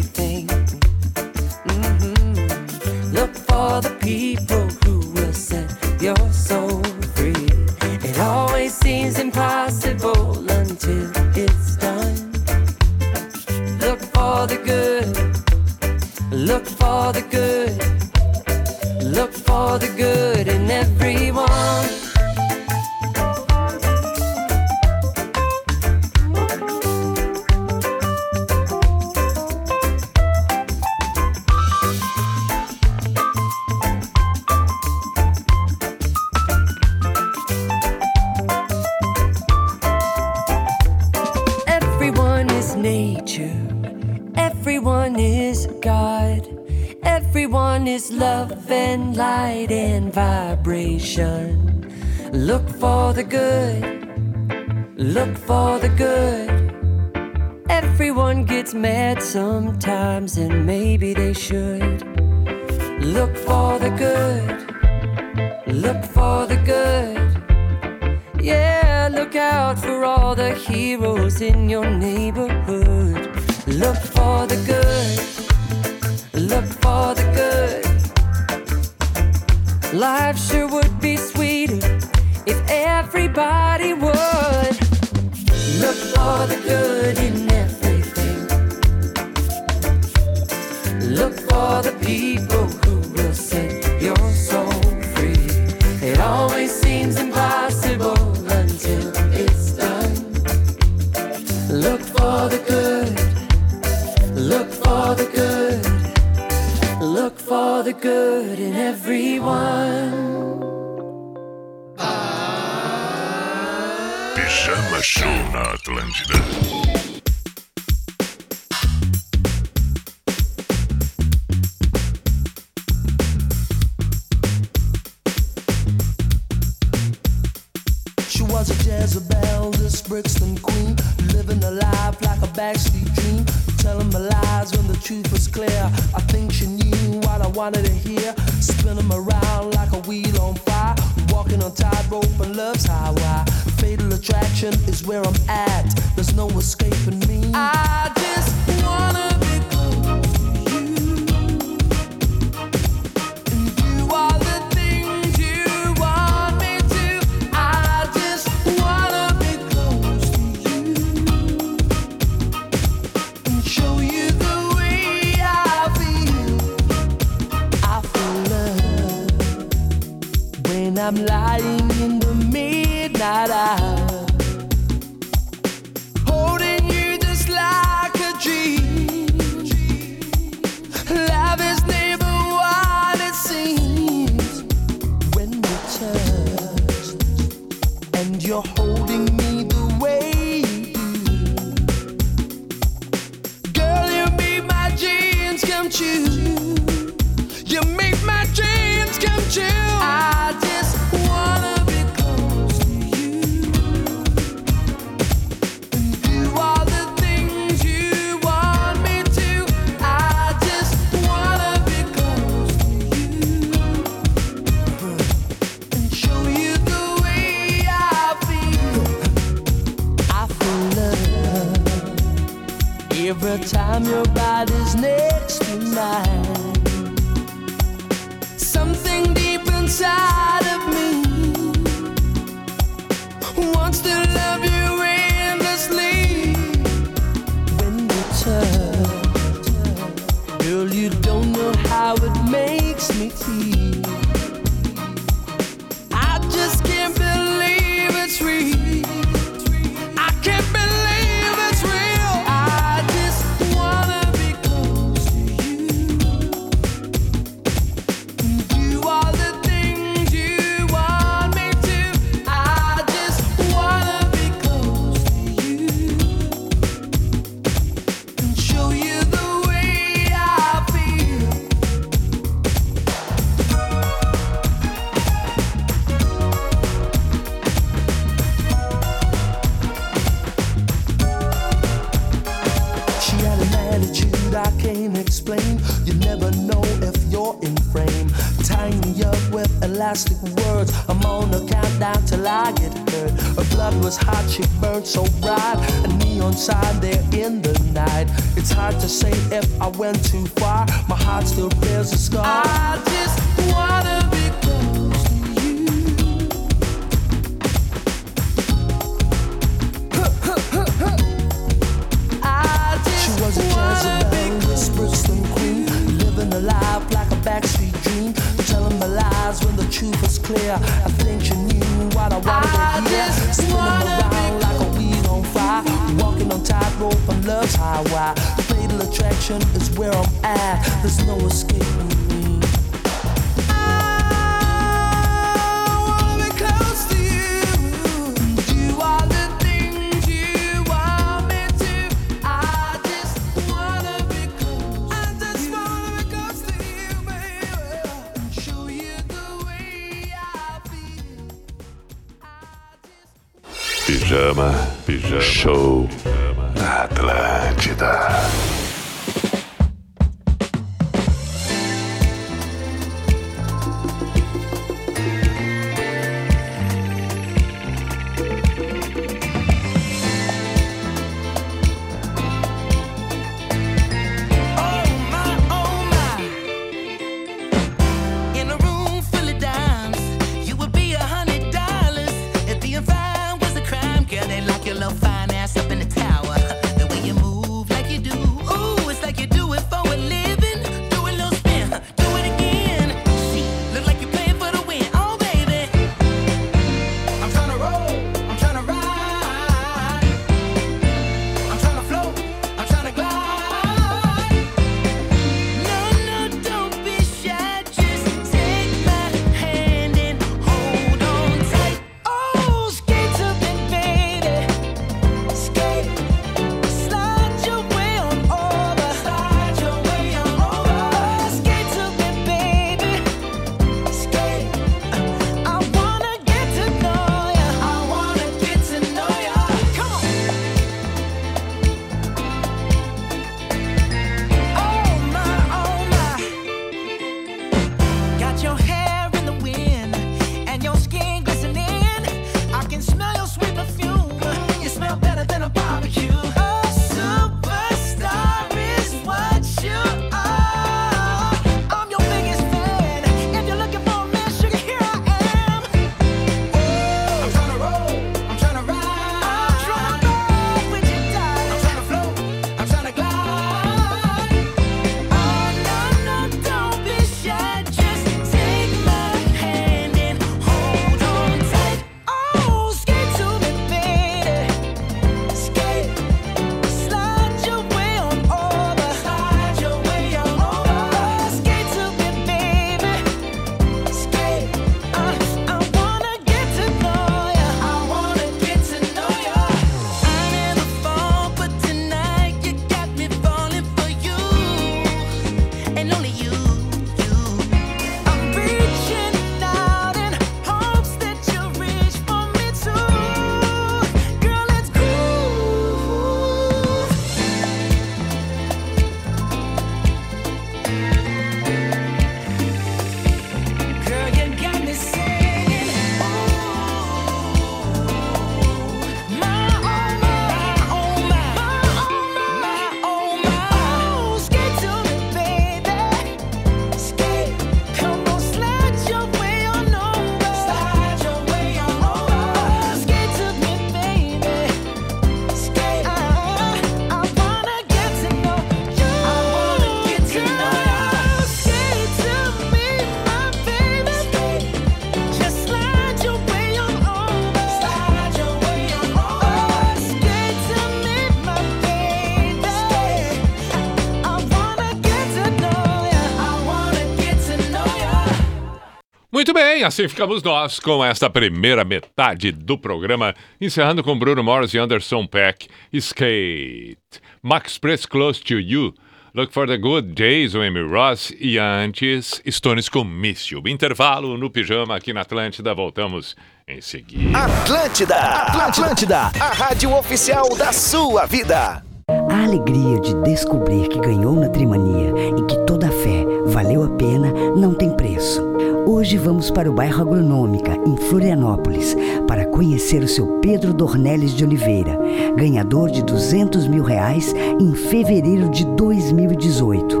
bem, 559.76 559.84
assim 559.84 560.08
ficamos 560.08 560.42
nós 560.42 560.80
com 560.80 561.04
esta 561.04 561.28
primeira 561.28 561.84
metade 561.84 562.50
do 562.50 562.78
programa, 562.78 563.34
encerrando 563.60 564.02
com 564.02 564.18
Bruno 564.18 564.42
Morris 564.42 564.72
e 564.72 564.78
Anderson 564.78 565.26
Peck, 565.26 565.68
Skate, 565.92 566.96
Max 567.42 567.76
Press 567.76 568.06
Close 568.06 568.42
to 568.42 568.58
You, 568.58 568.94
Look 569.34 569.52
for 569.52 569.66
the 569.66 569.76
Good 569.76 570.14
Days, 570.14 570.54
o 570.54 570.62
Amy 570.62 570.80
Ross, 570.80 571.30
e 571.38 571.58
antes, 571.58 572.40
Stones 572.48 572.88
com 572.88 573.04
Mício. 573.04 573.62
Intervalo 573.66 574.38
no 574.38 574.48
pijama 574.48 574.96
aqui 574.96 575.12
na 575.12 575.20
Atlântida, 575.20 575.74
voltamos 575.74 576.34
em 576.66 576.80
seguida. 576.80 577.38
Atlântida, 577.38 578.16
Atlântida, 578.16 579.18
a 579.38 579.52
rádio 579.52 579.94
oficial 579.94 580.56
da 580.56 580.72
sua 580.72 581.26
vida. 581.26 581.84
A 582.08 582.44
alegria 582.44 582.98
de 583.00 583.14
descobrir 583.24 583.88
que 583.88 584.00
ganhou 584.00 584.36
na 584.36 584.48
Trimania 584.48 585.12
e 585.38 585.46
que 585.46 585.66
toda 585.66 585.88
a 585.88 585.92
fé 585.92 586.24
valeu 586.46 586.82
a 586.84 586.96
pena 586.96 587.30
não 587.54 587.74
tem 587.74 587.94
preço. 587.94 588.55
Hoje 588.88 589.18
vamos 589.18 589.50
para 589.50 589.68
o 589.68 589.74
bairro 589.74 590.00
Agronômica, 590.00 590.78
em 590.86 590.96
Florianópolis, 590.96 591.96
para 592.28 592.46
conhecer 592.46 593.02
o 593.02 593.08
seu 593.08 593.40
Pedro 593.40 593.74
Dornelles 593.74 594.32
de 594.32 594.44
Oliveira, 594.44 594.96
ganhador 595.34 595.90
de 595.90 596.04
200 596.04 596.68
mil 596.68 596.84
reais 596.84 597.34
em 597.60 597.74
fevereiro 597.74 598.48
de 598.48 598.64
2018. 598.64 600.00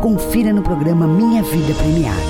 Confira 0.00 0.50
no 0.50 0.62
programa 0.62 1.06
Minha 1.06 1.42
Vida 1.42 1.74
Premiada. 1.74 2.22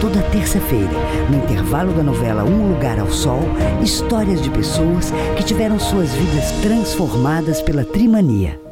Toda 0.00 0.22
terça-feira, 0.30 0.92
no 1.28 1.38
intervalo 1.38 1.92
da 1.92 2.04
novela 2.04 2.44
Um 2.44 2.72
Lugar 2.72 3.00
ao 3.00 3.10
Sol, 3.10 3.40
histórias 3.82 4.40
de 4.40 4.50
pessoas 4.50 5.12
que 5.36 5.42
tiveram 5.42 5.80
suas 5.80 6.12
vidas 6.12 6.52
transformadas 6.62 7.60
pela 7.60 7.84
trimania. 7.84 8.67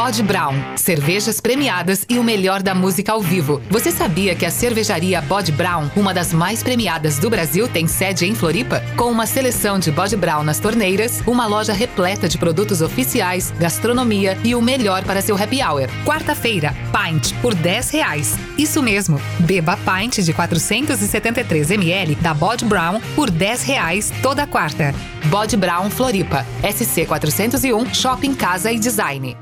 Bode 0.00 0.22
Brown, 0.22 0.54
cervejas 0.78 1.42
premiadas 1.42 2.06
e 2.08 2.18
o 2.18 2.24
melhor 2.24 2.62
da 2.62 2.74
música 2.74 3.12
ao 3.12 3.20
vivo. 3.20 3.60
Você 3.68 3.90
sabia 3.90 4.34
que 4.34 4.46
a 4.46 4.50
cervejaria 4.50 5.20
Bode 5.20 5.52
Brown, 5.52 5.90
uma 5.94 6.14
das 6.14 6.32
mais 6.32 6.62
premiadas 6.62 7.18
do 7.18 7.28
Brasil, 7.28 7.68
tem 7.68 7.86
sede 7.86 8.24
em 8.24 8.34
Floripa? 8.34 8.82
Com 8.96 9.12
uma 9.12 9.26
seleção 9.26 9.78
de 9.78 9.90
Bode 9.90 10.16
Brown 10.16 10.42
nas 10.42 10.58
torneiras, 10.58 11.22
uma 11.26 11.46
loja 11.46 11.74
repleta 11.74 12.30
de 12.30 12.38
produtos 12.38 12.80
oficiais, 12.80 13.52
gastronomia 13.58 14.38
e 14.42 14.54
o 14.54 14.62
melhor 14.62 15.04
para 15.04 15.20
seu 15.20 15.36
happy 15.36 15.62
hour. 15.62 15.86
Quarta-feira, 16.02 16.74
Pint 16.90 17.34
por 17.42 17.54
10 17.54 17.90
reais. 17.90 18.38
Isso 18.56 18.82
mesmo, 18.82 19.20
beba 19.40 19.76
Pint 19.76 20.20
de 20.20 20.32
473 20.32 21.72
ml 21.72 22.14
da 22.14 22.32
Bode 22.32 22.64
Brown 22.64 23.02
por 23.14 23.30
10 23.30 23.62
reais 23.64 24.10
toda 24.22 24.46
quarta. 24.46 24.94
Bode 25.26 25.58
Brown 25.58 25.90
Floripa, 25.90 26.46
SC 26.64 27.04
401, 27.04 27.92
Shopping 27.92 28.32
Casa 28.32 28.72
e 28.72 28.78
Design. 28.78 29.36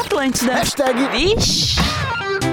Atlântida. 0.00 0.52
Hashtag 0.54 0.96
Vixe. 1.12 1.97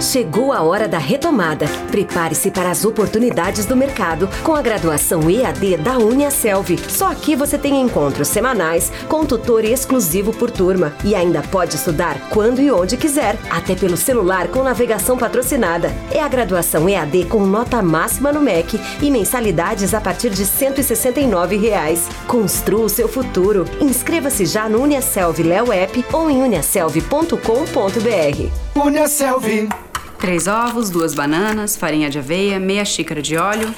Chegou 0.01 0.51
a 0.51 0.61
hora 0.61 0.87
da 0.87 0.97
retomada. 0.97 1.67
Prepare-se 1.89 2.51
para 2.51 2.69
as 2.69 2.83
oportunidades 2.83 3.65
do 3.65 3.75
mercado 3.75 4.29
com 4.43 4.53
a 4.53 4.61
graduação 4.61 5.29
EAD 5.29 5.77
da 5.77 5.97
Uniaselv. 5.97 6.77
Só 6.89 7.11
aqui 7.11 7.35
você 7.35 7.57
tem 7.57 7.81
encontros 7.81 8.27
semanais 8.27 8.91
com 9.07 9.25
tutor 9.25 9.63
exclusivo 9.63 10.33
por 10.33 10.51
turma 10.51 10.93
e 11.03 11.15
ainda 11.15 11.41
pode 11.41 11.75
estudar 11.75 12.19
quando 12.29 12.61
e 12.61 12.69
onde 12.69 12.97
quiser, 12.97 13.37
até 13.49 13.75
pelo 13.75 13.95
celular 13.95 14.49
com 14.49 14.63
navegação 14.63 15.17
patrocinada. 15.17 15.93
É 16.11 16.19
a 16.19 16.27
graduação 16.27 16.89
EAD 16.89 17.25
com 17.25 17.45
nota 17.45 17.81
máxima 17.81 18.33
no 18.33 18.41
MEC 18.41 18.79
e 19.01 19.09
mensalidades 19.09 19.93
a 19.93 20.01
partir 20.01 20.29
de 20.29 20.45
169 20.45 21.57
reais. 21.57 22.09
Construa 22.27 22.85
o 22.85 22.89
seu 22.89 23.07
futuro. 23.07 23.65
Inscreva-se 23.79 24.45
já 24.45 24.67
no 24.67 24.81
Uniaselv 24.81 25.41
Léo 25.41 25.71
App 25.71 26.05
ou 26.11 26.29
em 26.29 26.43
uniaselv.com.br. 26.43 28.75
Uniaselv. 28.75 29.84
Três 30.25 30.47
ovos, 30.47 30.89
duas 30.89 31.13
bananas, 31.13 31.75
farinha 31.75 32.09
de 32.09 32.17
aveia, 32.17 32.59
meia 32.59 32.83
xícara 32.83 33.21
de 33.21 33.37
óleo. 33.37 33.71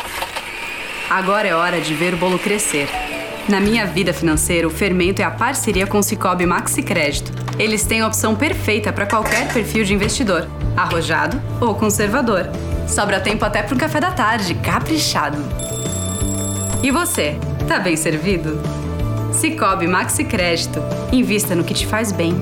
Agora 1.09 1.45
é 1.45 1.53
hora 1.53 1.81
de 1.81 1.93
ver 1.93 2.13
o 2.13 2.17
bolo 2.17 2.39
crescer. 2.39 2.87
Na 3.49 3.59
minha 3.59 3.85
vida 3.85 4.13
financeira, 4.13 4.65
o 4.65 4.71
fermento 4.71 5.21
é 5.21 5.25
a 5.25 5.29
parceria 5.29 5.85
com 5.85 5.99
o 5.99 6.03
Cicobi 6.03 6.45
Maxi 6.45 6.81
Crédito. 6.81 7.33
Eles 7.59 7.83
têm 7.83 7.99
a 7.99 8.07
opção 8.07 8.33
perfeita 8.33 8.93
para 8.93 9.05
qualquer 9.05 9.51
perfil 9.51 9.83
de 9.83 9.93
investidor, 9.93 10.47
arrojado 10.77 11.37
ou 11.59 11.75
conservador. 11.75 12.45
Sobra 12.87 13.19
tempo 13.19 13.43
até 13.43 13.61
para 13.61 13.75
o 13.75 13.77
café 13.77 13.99
da 13.99 14.11
tarde, 14.11 14.55
caprichado. 14.55 15.39
E 16.81 16.89
você, 16.91 17.37
tá 17.67 17.77
bem 17.77 17.97
servido? 17.97 18.57
Cicobi 19.33 19.85
Maxi 19.85 20.23
Crédito. 20.23 20.79
Invista 21.11 21.53
no 21.53 21.65
que 21.65 21.73
te 21.73 21.85
faz 21.85 22.13
bem. 22.13 22.41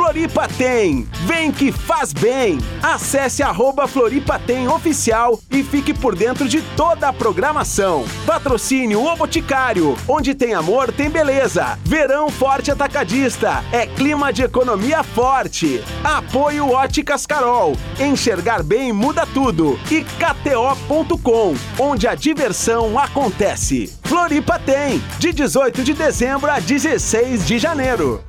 Floripa 0.00 0.48
tem! 0.48 1.06
Vem 1.26 1.52
que 1.52 1.70
faz 1.70 2.10
bem! 2.10 2.58
Acesse 2.82 3.42
arroba 3.42 3.86
Floripa 3.86 4.38
tem 4.38 4.66
oficial 4.66 5.38
e 5.50 5.62
fique 5.62 5.92
por 5.92 6.16
dentro 6.16 6.48
de 6.48 6.62
toda 6.74 7.08
a 7.08 7.12
programação. 7.12 8.06
Patrocínio 8.24 9.04
O 9.04 9.14
Boticário, 9.14 9.94
onde 10.08 10.34
tem 10.34 10.54
amor, 10.54 10.90
tem 10.90 11.10
beleza. 11.10 11.78
Verão 11.84 12.30
Forte 12.30 12.70
Atacadista, 12.70 13.62
é 13.70 13.86
clima 13.86 14.32
de 14.32 14.42
economia 14.42 15.02
forte. 15.02 15.84
Apoio 16.02 16.70
Óticas 16.70 17.26
Carol, 17.26 17.76
enxergar 18.00 18.62
bem 18.62 18.94
muda 18.94 19.26
tudo. 19.26 19.78
E 19.90 20.02
KTO.com, 20.02 21.54
onde 21.78 22.08
a 22.08 22.14
diversão 22.14 22.98
acontece. 22.98 23.94
Floripa 24.02 24.58
tem, 24.58 24.98
de 25.18 25.30
18 25.30 25.84
de 25.84 25.92
dezembro 25.92 26.50
a 26.50 26.58
16 26.58 27.46
de 27.46 27.58
janeiro. 27.58 28.24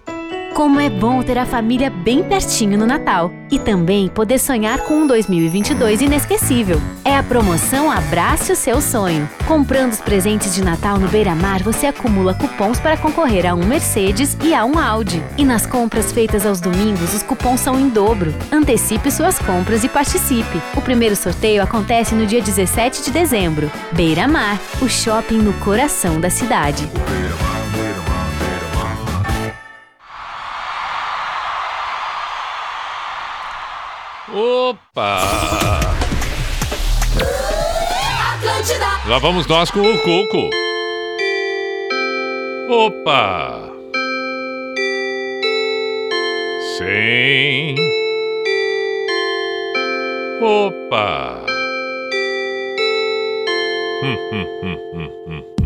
Como 0.54 0.82
é 0.82 0.90
bom 0.90 1.24
ter 1.24 1.38
a 1.38 1.46
família 1.46 1.90
bem 1.90 2.24
pertinho 2.24 2.78
no 2.78 2.86
Natal 2.86 3.32
e 3.50 3.58
também 3.58 4.10
poder 4.10 4.38
sonhar 4.38 4.80
com 4.80 4.96
um 4.96 5.08
2022 5.08 6.02
inesquecível. 6.02 6.80
É 7.06 7.16
a 7.16 7.24
promoção 7.24 7.90
Abrace 7.90 8.52
o 8.52 8.56
seu 8.56 8.82
sonho. 8.82 9.30
Comprando 9.48 9.94
os 9.94 10.02
presentes 10.02 10.54
de 10.54 10.62
Natal 10.62 11.00
no 11.00 11.08
Beira 11.08 11.34
Mar, 11.34 11.64
você 11.64 11.88
acumula 11.88 12.34
cupons 12.34 12.80
para 12.80 12.98
concorrer 12.98 13.46
a 13.46 13.56
um 13.56 13.66
Mercedes 13.66 14.38
e 14.44 14.54
a 14.54 14.66
um 14.66 14.78
Audi. 14.78 15.24
E 15.38 15.46
nas 15.46 15.66
compras 15.66 16.12
feitas 16.12 16.46
aos 16.46 16.60
domingos, 16.60 17.14
os 17.14 17.24
cupons 17.24 17.62
são 17.62 17.80
em 17.80 17.88
dobro. 17.88 18.34
Antecipe 18.52 19.10
suas 19.10 19.40
compras 19.40 19.86
e 19.86 19.90
participe. 19.90 20.62
O 20.76 20.82
primeiro 20.82 21.16
sorteio 21.16 21.64
acontece 21.64 22.14
no 22.14 22.26
dia 22.26 22.42
17 22.42 23.04
de 23.04 23.12
dezembro. 23.12 23.72
Beira 23.94 24.28
Mar, 24.28 24.60
o 24.82 24.90
shopping 24.90 25.38
no 25.38 25.54
coração 25.54 26.20
da 26.20 26.30
cidade. 26.30 26.88
Opa! 34.34 35.20
Atlântida. 38.34 38.86
Lá 39.06 39.20
vamos 39.20 39.46
nós 39.46 39.70
com 39.70 39.82
o 39.82 39.98
Cuco. 40.00 40.50
Opa! 42.70 43.70
Sim. 46.78 47.76
Opa! 50.42 51.46
Hum, 54.02 54.18
hum, 54.32 54.46
hum, 54.64 54.78
hum, 54.94 54.94
hum, 54.94 55.12
hum, 55.28 55.44
hum. 55.60 55.61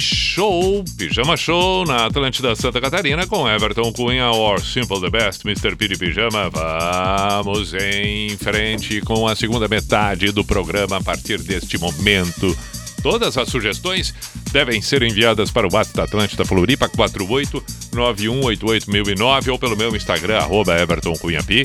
Show, 0.00 0.84
Pijama 0.96 1.36
Show 1.36 1.84
na 1.84 2.06
Atlântida 2.06 2.54
Santa 2.54 2.80
Catarina 2.80 3.26
com 3.26 3.48
Everton 3.48 3.92
Cunha, 3.92 4.30
or 4.30 4.60
Simple 4.60 5.00
the 5.00 5.10
Best, 5.10 5.44
Mr. 5.44 5.74
P 5.74 5.88
de 5.88 5.98
Pijama. 5.98 6.48
Vamos 6.48 7.74
em 7.74 8.36
frente 8.36 9.00
com 9.00 9.26
a 9.26 9.34
segunda 9.34 9.66
metade 9.66 10.30
do 10.30 10.44
programa 10.44 10.98
a 10.98 11.02
partir 11.02 11.42
deste 11.42 11.76
momento. 11.76 12.56
Todas 13.02 13.36
as 13.36 13.48
sugestões 13.48 14.14
devem 14.52 14.80
ser 14.80 15.02
enviadas 15.02 15.50
para 15.50 15.66
o 15.66 15.70
WhatsApp 15.72 15.96
da 15.96 16.04
Atlântida 16.04 16.44
Floripa 16.44 16.88
489188009 16.88 19.48
ou 19.48 19.58
pelo 19.58 19.76
meu 19.76 19.96
Instagram, 19.96 20.38
arroba 20.38 20.80
Everton 20.80 21.14
Pi. 21.44 21.64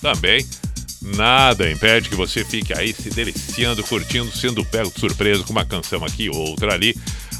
Também 0.00 0.46
Nada 1.16 1.70
impede 1.70 2.08
que 2.08 2.14
você 2.14 2.44
fique 2.44 2.72
aí 2.72 2.92
se 2.92 3.10
deliciando, 3.10 3.82
curtindo, 3.82 4.30
sendo 4.36 4.64
pego 4.64 4.90
de 4.90 5.00
surpresa 5.00 5.42
com 5.42 5.52
uma 5.52 5.64
canção 5.64 6.04
aqui 6.04 6.28
ou 6.28 6.36
outra 6.36 6.74
ali. 6.74 6.94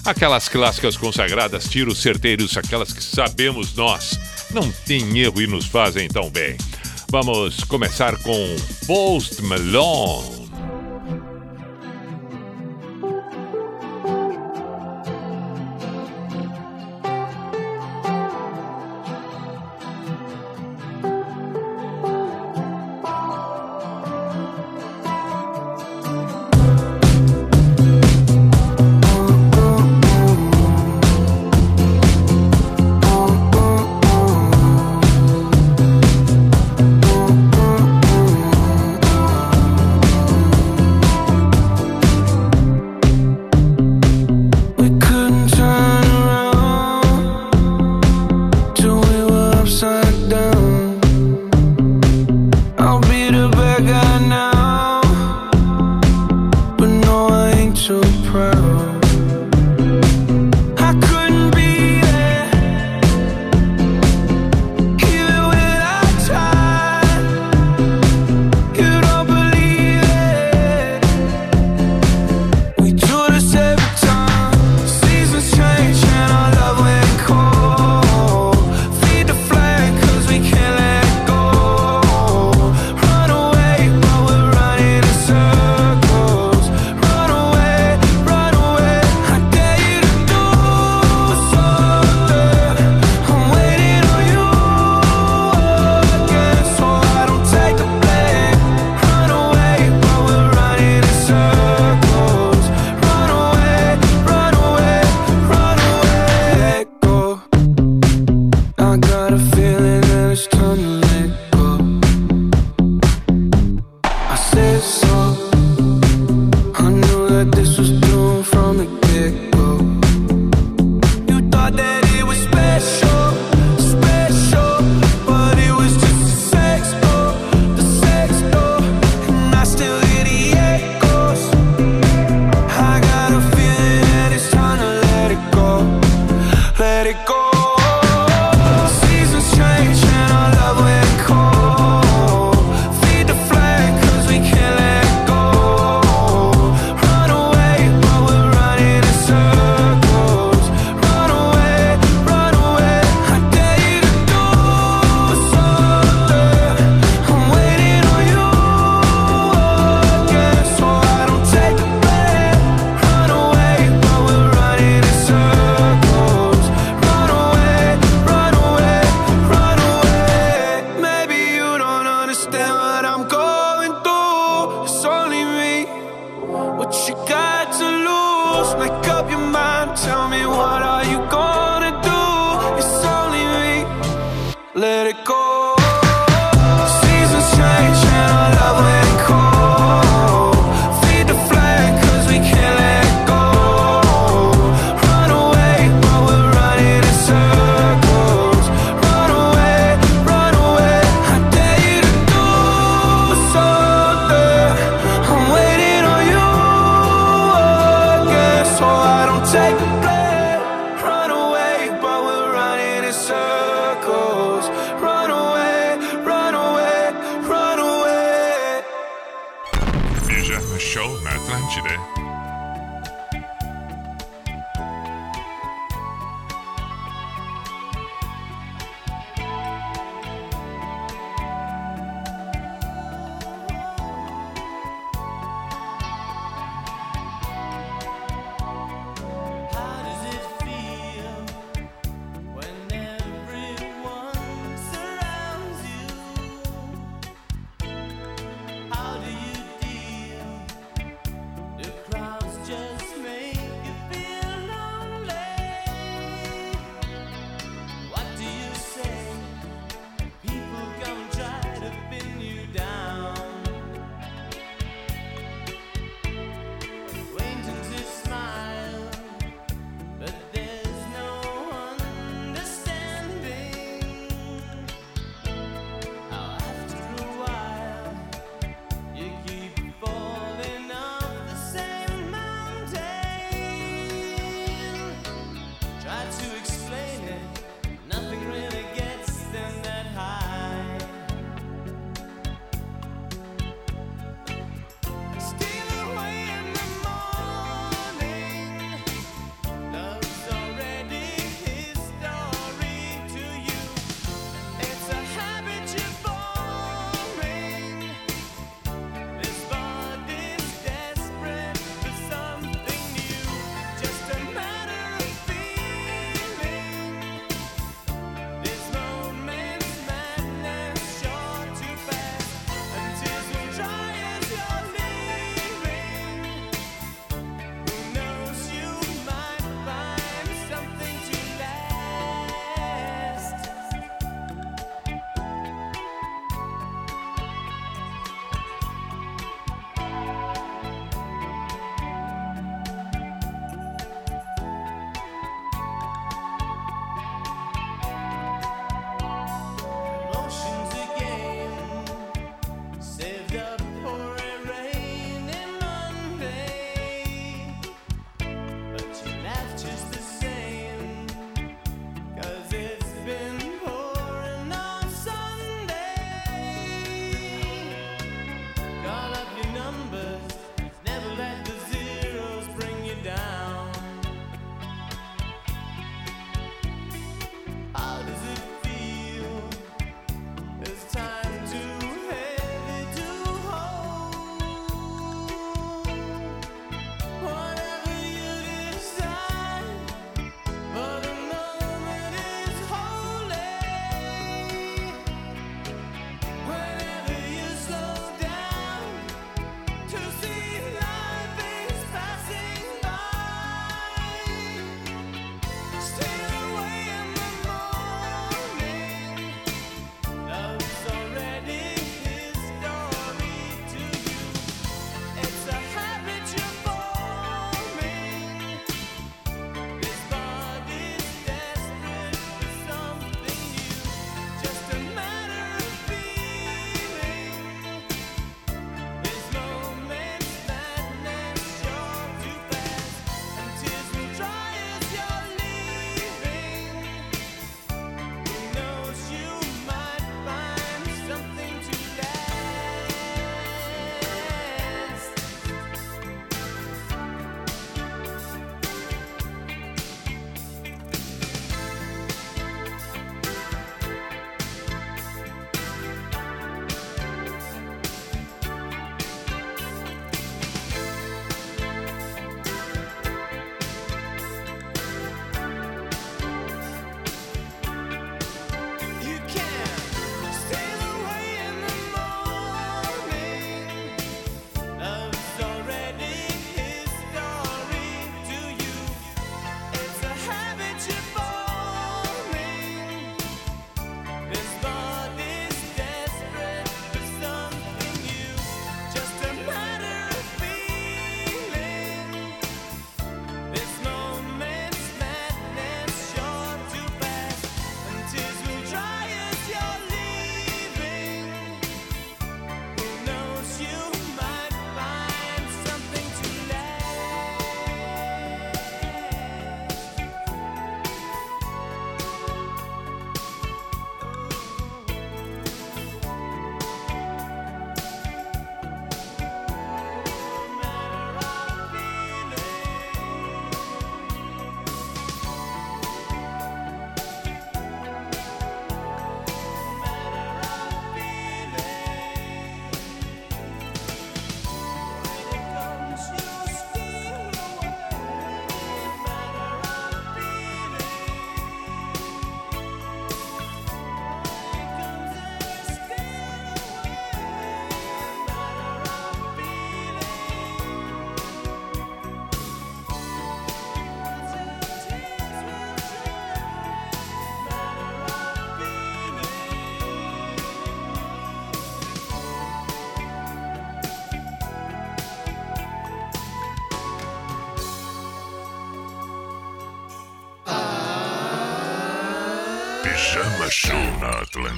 Aquelas 0.05 0.49
clássicas 0.49 0.97
consagradas, 0.97 1.69
tiros 1.69 1.99
certeiros, 1.99 2.57
aquelas 2.57 2.93
que 2.93 3.03
sabemos 3.03 3.75
nós. 3.75 4.19
Não 4.51 4.71
tem 4.87 5.19
erro 5.19 5.43
e 5.43 5.47
nos 5.47 5.66
fazem 5.66 6.09
tão 6.09 6.31
bem. 6.31 6.57
Vamos 7.11 7.64
começar 7.64 8.16
com 8.23 8.57
Post 8.87 9.43
Malone. 9.43 10.38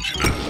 Angela. 0.01 0.41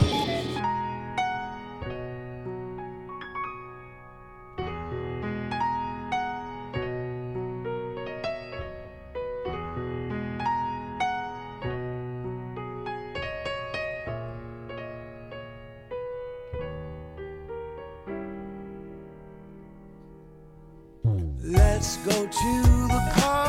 Let's 21.43 21.97
go 21.97 22.27
to 22.27 22.63
the 22.89 23.13
car. 23.17 23.40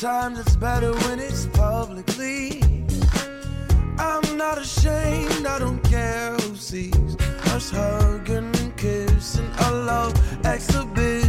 Sometimes 0.00 0.38
it's 0.38 0.56
better 0.56 0.94
when 0.94 1.20
it's 1.20 1.44
publicly. 1.44 2.62
I'm 3.98 4.38
not 4.38 4.56
ashamed, 4.56 5.44
I 5.44 5.58
don't 5.58 5.82
care 5.84 6.32
who 6.36 6.56
sees 6.56 7.16
us 7.52 7.68
hugging 7.68 8.50
and 8.60 8.76
kissing. 8.78 9.50
I 9.58 9.68
love 9.68 10.46
exhibition. 10.46 11.19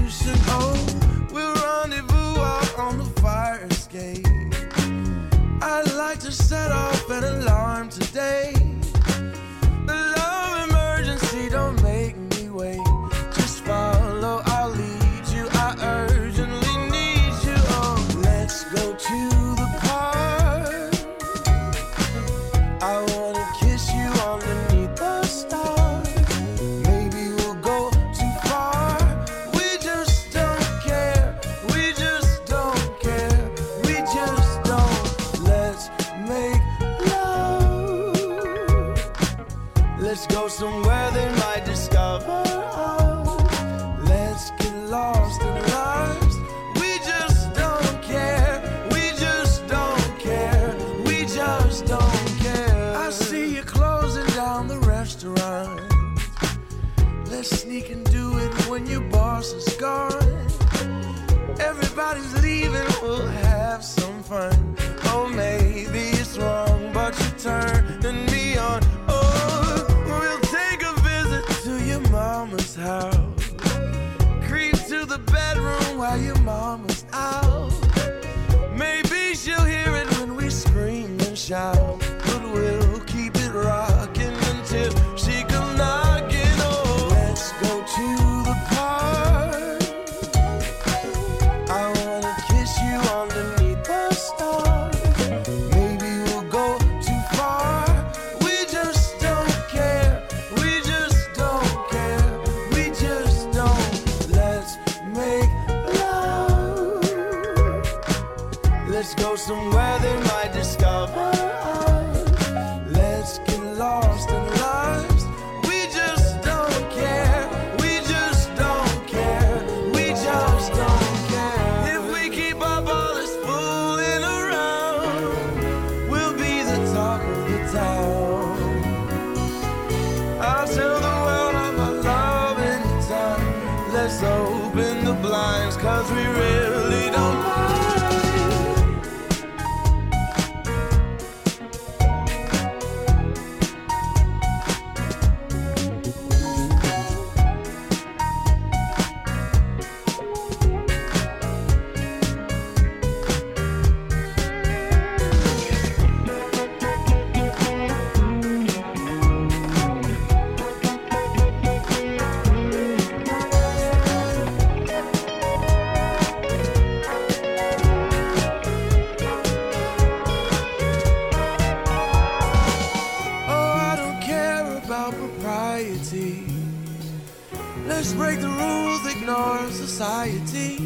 Let's 177.93 178.13
break 178.13 178.39
the 178.39 178.47
rules, 178.47 179.05
ignore 179.05 179.69
society. 179.69 180.79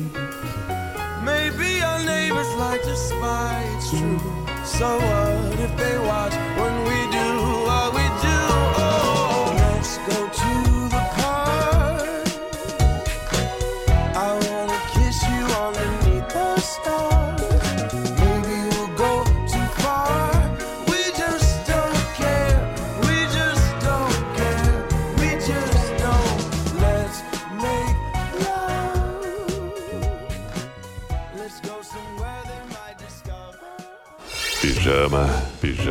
Maybe 1.23 1.81
our 1.81 2.03
neighbors 2.03 2.51
like 2.55 2.81
to 2.81 2.95
spy, 2.97 3.63
it's 3.77 3.89
true. 3.91 4.19
So 4.65 4.97
what 4.97 5.59
if 5.59 5.77
they 5.77 5.97
watch 5.99 6.33
when 6.59 6.75
we 6.87 6.94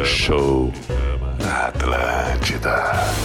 Show 0.03 0.73
na 1.39 1.69
Atlântida. 1.69 3.24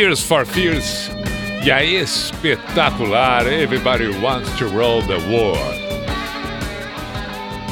Tears 0.00 0.22
for 0.22 0.46
Fears 0.46 1.10
e 1.62 1.70
a 1.70 1.84
espetacular 1.84 3.46
Everybody 3.46 4.08
Wants 4.22 4.50
to 4.56 4.64
Roll 4.66 5.02
the 5.02 5.18
World. 5.30 5.78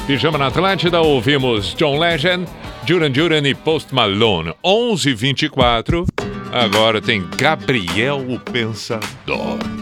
Pijama 0.07 0.37
na 0.37 0.49
Atlântida, 0.49 1.01
ouvimos 1.01 1.75
John 1.75 1.99
Legend, 1.99 2.47
Duran 2.87 3.13
Duran 3.13 3.47
e 3.47 3.55
Post 3.55 3.95
Malone. 3.95 4.53
11:24. 4.63 6.05
Agora 6.53 7.01
tem 7.01 7.27
Gabriel 7.39 8.19
o 8.19 8.39
Pensador. 8.39 9.78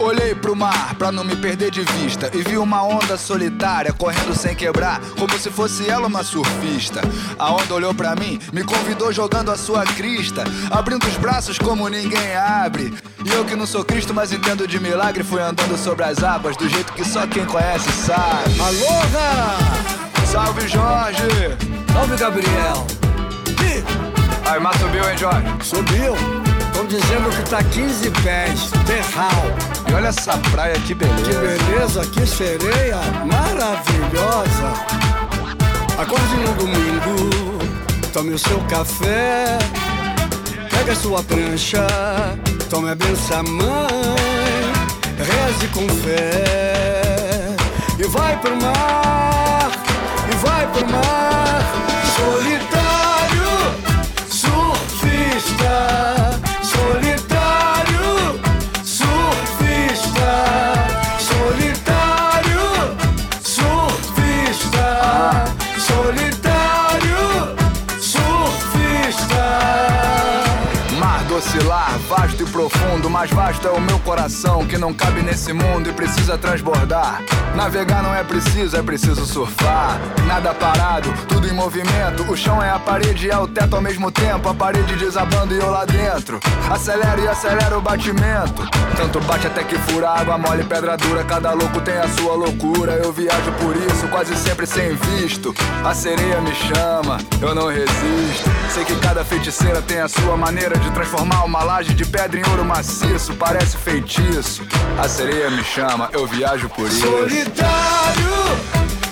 Olhei 0.00 0.34
pro 0.34 0.56
mar 0.56 0.94
pra 0.94 1.12
não 1.12 1.22
me 1.22 1.36
perder 1.36 1.70
de 1.70 1.82
vista 1.82 2.30
e 2.32 2.42
vi 2.42 2.56
uma 2.56 2.82
onda 2.82 3.18
solitária 3.18 3.92
correndo 3.92 4.34
sem 4.34 4.54
quebrar, 4.54 4.98
como 5.18 5.38
se 5.38 5.50
fosse 5.50 5.88
ela 5.88 6.06
uma 6.06 6.24
surfista. 6.24 7.02
A 7.38 7.52
onda 7.52 7.74
olhou 7.74 7.94
pra 7.94 8.16
mim, 8.16 8.40
me 8.50 8.64
convidou 8.64 9.12
jogando 9.12 9.50
a 9.50 9.58
sua 9.58 9.84
crista, 9.84 10.42
abrindo 10.70 11.06
os 11.06 11.18
braços 11.18 11.58
como 11.58 11.86
ninguém 11.88 12.34
abre. 12.34 12.94
E 13.24 13.30
eu 13.30 13.44
que 13.44 13.54
não 13.54 13.66
sou 13.66 13.84
Cristo, 13.84 14.14
mas 14.14 14.32
entendo 14.32 14.66
de 14.66 14.80
milagre, 14.80 15.22
fui 15.22 15.42
andando 15.42 15.76
sobre 15.76 16.04
as 16.04 16.22
águas 16.22 16.56
do 16.56 16.66
jeito 16.66 16.94
que 16.94 17.04
só 17.04 17.26
quem 17.26 17.44
conhece 17.44 17.92
sabe. 17.92 18.58
Aloha! 18.58 19.58
Salve 20.26 20.66
Jorge! 20.66 21.58
Salve 21.92 22.16
Gabriel! 22.16 22.86
Aí, 24.50 24.58
mas 24.58 24.76
subiu, 24.80 25.08
hein, 25.08 25.16
Jorge? 25.16 25.46
Subiu! 25.62 26.39
Estão 26.80 26.98
dizendo 26.98 27.28
que 27.28 27.42
tá 27.50 27.62
15 27.62 28.10
pés, 28.22 28.70
terral. 28.86 29.44
E 29.86 29.92
olha 29.92 30.08
essa 30.08 30.38
praia, 30.50 30.80
que 30.80 30.94
beleza. 30.94 31.24
Que 31.24 31.34
beleza, 31.34 32.06
que 32.06 32.26
sereia 32.26 32.96
maravilhosa. 33.26 34.72
Acorde 35.98 36.36
no 36.36 36.54
domingo, 36.54 37.58
tome 38.14 38.32
o 38.32 38.38
seu 38.38 38.58
café, 38.60 39.58
pega 40.70 40.92
a 40.92 40.96
sua 40.96 41.22
prancha, 41.22 41.86
tome 42.70 42.88
a 42.88 42.94
benção, 42.94 43.42
mãe, 43.42 44.72
reze 45.18 45.68
com 45.74 45.86
fé 46.02 47.54
e 47.98 48.04
vai 48.04 48.38
pro 48.38 48.56
mar, 48.56 49.70
e 50.32 50.36
vai 50.36 50.66
pro 50.68 50.88
mar, 50.88 51.62
solitário, 52.16 53.50
surfista. 54.30 56.39
Mais 73.20 73.30
vasto 73.32 73.68
é 73.68 73.70
o 73.70 73.80
meu 73.82 73.98
coração 73.98 74.66
que 74.66 74.78
não 74.78 74.94
cabe 74.94 75.20
nesse 75.20 75.52
mundo 75.52 75.90
e 75.90 75.92
precisa 75.92 76.38
transbordar. 76.38 77.22
Navegar 77.54 78.02
não 78.02 78.14
é 78.14 78.24
preciso, 78.24 78.78
é 78.78 78.82
preciso 78.82 79.26
surfar. 79.26 80.00
Nada 80.26 80.54
parado, 80.54 81.12
tudo 81.28 81.46
em 81.46 81.52
movimento. 81.52 82.22
O 82.30 82.36
chão 82.36 82.62
é 82.62 82.70
a 82.70 82.78
parede 82.78 83.26
e 83.26 83.30
é 83.30 83.36
o 83.36 83.46
teto 83.46 83.76
ao 83.76 83.82
mesmo 83.82 84.10
tempo. 84.10 84.48
A 84.48 84.54
parede 84.54 84.96
desabando 84.96 85.52
e 85.52 85.58
eu 85.58 85.70
lá 85.70 85.84
dentro. 85.84 86.40
Acelera 86.70 87.20
e 87.20 87.28
acelera 87.28 87.76
o 87.76 87.82
batimento. 87.82 88.66
Tanto 88.96 89.20
bate 89.20 89.46
até 89.48 89.64
que 89.64 89.76
fura 89.76 90.08
água 90.08 90.38
mole, 90.38 90.64
pedra 90.64 90.96
dura. 90.96 91.22
Cada 91.22 91.52
louco 91.52 91.78
tem 91.82 91.98
a 91.98 92.08
sua 92.08 92.34
loucura. 92.34 92.92
Eu 92.92 93.12
viajo 93.12 93.52
por 93.60 93.76
isso, 93.76 94.08
quase 94.08 94.34
sempre 94.36 94.66
sem 94.66 94.94
visto. 94.94 95.54
A 95.84 95.92
sereia 95.92 96.40
me 96.40 96.54
chama, 96.54 97.18
eu 97.42 97.54
não 97.54 97.68
resisto. 97.68 98.48
Sei 98.72 98.84
que 98.84 98.96
cada 98.96 99.24
feiticeira 99.24 99.82
tem 99.82 100.00
a 100.00 100.08
sua 100.08 100.38
maneira 100.38 100.78
de 100.78 100.90
transformar 100.92 101.44
uma 101.44 101.62
laje 101.62 101.92
de 101.92 102.06
pedra 102.06 102.40
em 102.40 102.50
ouro 102.50 102.64
maciço. 103.10 103.34
Parece 103.34 103.76
feitiço. 103.76 104.62
A 104.98 105.08
sereia 105.08 105.50
me 105.50 105.64
chama, 105.64 106.08
eu 106.12 106.26
viajo 106.26 106.68
por 106.70 106.86
isso. 106.86 107.00
Solitário, 107.00 107.50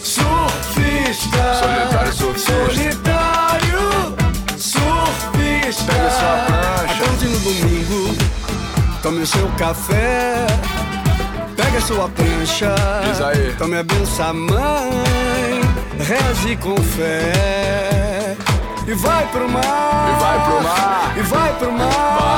surfista. 0.01 1.55
Solitário 1.61 2.13
surfista. 2.13 2.53
Solitário, 2.53 4.17
surfista. 4.57 5.93
Pega 5.93 6.11
sua 6.11 6.45
prancha. 6.47 6.95
Acorde 6.95 7.27
no 7.27 7.39
domingo, 7.39 8.17
tome 9.03 9.23
o 9.23 9.27
seu 9.27 9.49
café. 9.59 10.47
Pega 11.57 11.81
sua 11.81 12.09
prancha. 12.09 12.75
Diz 13.05 13.21
aí. 13.21 13.55
Tome 13.59 13.79
a 13.79 13.83
benção, 13.83 14.35
mãe. 14.35 15.61
Reze 15.99 16.57
com 16.57 16.77
fé. 16.77 18.37
E 18.87 18.95
vai 18.95 19.27
pro 19.27 19.49
mar. 19.49 20.09
E 20.09 20.21
vai 20.21 20.45
pro 20.45 20.63
mar. 20.63 21.15
E 21.17 21.21
vai 21.23 21.53
pro 21.55 21.73
mar. 21.73 22.19
Vai. 22.21 22.38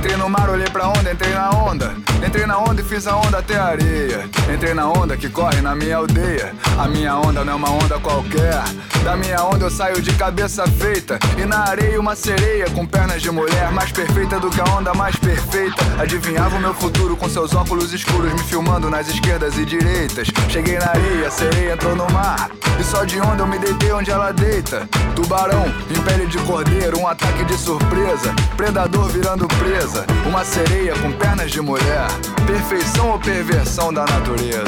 Entrei 0.00 0.16
no 0.16 0.30
mar, 0.30 0.48
olhei 0.48 0.66
pra 0.70 0.88
onda, 0.88 1.12
entrei 1.12 1.34
na 1.34 1.50
onda. 1.50 1.94
Entrei 2.26 2.46
na 2.46 2.56
onda 2.56 2.80
e 2.80 2.84
fiz 2.84 3.06
a 3.06 3.16
onda 3.16 3.36
até 3.36 3.58
a 3.58 3.64
areia. 3.64 4.30
Entrei 4.50 4.72
na 4.72 4.88
onda 4.88 5.14
que 5.14 5.28
corre 5.28 5.60
na 5.60 5.74
minha 5.74 5.98
aldeia. 5.98 6.54
A 6.78 6.88
minha 6.88 7.14
onda 7.16 7.44
não 7.44 7.52
é 7.52 7.56
uma 7.56 7.70
onda 7.70 7.98
qualquer. 7.98 8.62
Da 9.04 9.14
minha 9.14 9.44
onda 9.44 9.66
eu 9.66 9.70
saio 9.70 10.00
de 10.00 10.10
cabeça 10.14 10.66
feita. 10.66 11.18
E 11.36 11.44
na 11.44 11.68
areia 11.68 12.00
uma 12.00 12.16
sereia 12.16 12.70
com 12.70 12.86
pernas 12.86 13.20
de 13.20 13.30
mulher. 13.30 13.70
Mais 13.72 13.92
perfeita 13.92 14.40
do 14.40 14.48
que 14.48 14.58
a 14.62 14.64
onda 14.64 14.94
mais 14.94 15.16
perfeita. 15.16 15.84
Adivinhava 15.98 16.56
o 16.56 16.60
meu 16.60 16.72
futuro 16.72 17.14
com 17.14 17.28
seus 17.28 17.54
óculos 17.54 17.92
escuros. 17.92 18.32
Me 18.32 18.38
filmando 18.38 18.88
nas 18.88 19.06
esquerdas 19.06 19.58
e 19.58 19.66
direitas. 19.66 20.28
Cheguei 20.48 20.78
na 20.78 20.88
areia, 20.88 21.28
a 21.28 21.30
sereia 21.30 21.74
entrou 21.74 21.94
no 21.94 22.10
mar. 22.10 22.50
E 22.78 22.84
só 22.84 23.04
de 23.04 23.20
onda 23.20 23.42
eu 23.42 23.46
me 23.46 23.58
deitei 23.58 23.92
onde 23.92 24.10
ela 24.10 24.32
deita. 24.32 24.88
Tubarão 25.14 25.66
em 25.90 26.00
pele 26.02 26.26
de 26.26 26.38
cordeiro, 26.38 26.98
um 26.98 27.06
ataque 27.06 27.44
de 27.44 27.58
surpresa. 27.58 28.34
Predador 28.56 29.08
virando 29.08 29.46
presa. 29.46 29.89
Uma 30.26 30.44
sereia 30.44 30.94
com 30.94 31.12
pernas 31.12 31.50
de 31.50 31.60
mulher. 31.60 32.06
Perfeição 32.46 33.10
ou 33.10 33.18
perversão 33.18 33.92
da 33.92 34.04
natureza? 34.04 34.64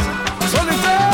Solitário, 0.50 1.11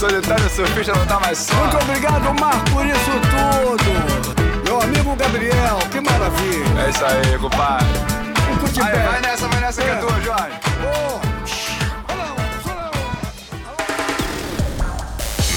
Solitário 0.00 0.48
surfista 0.48 0.94
não 0.94 1.04
tá 1.04 1.20
mais 1.20 1.36
só. 1.36 1.54
Muito 1.56 1.76
obrigado, 1.76 2.40
Mar, 2.40 2.64
por 2.72 2.86
isso 2.86 3.10
tudo. 3.28 4.64
Meu 4.64 4.80
amigo 4.80 5.14
Gabriel, 5.14 5.78
que 5.92 6.00
maravilha. 6.00 6.80
É 6.86 6.88
isso 6.88 7.04
aí, 7.04 7.38
compadre. 7.38 7.86
Aí, 8.82 9.06
vai 9.06 9.20
nessa, 9.20 9.46
vai 9.46 9.60
nessa 9.60 9.82
que 9.82 9.90
é 9.90 9.94
tua, 9.96 10.20
Jorge. 10.22 10.58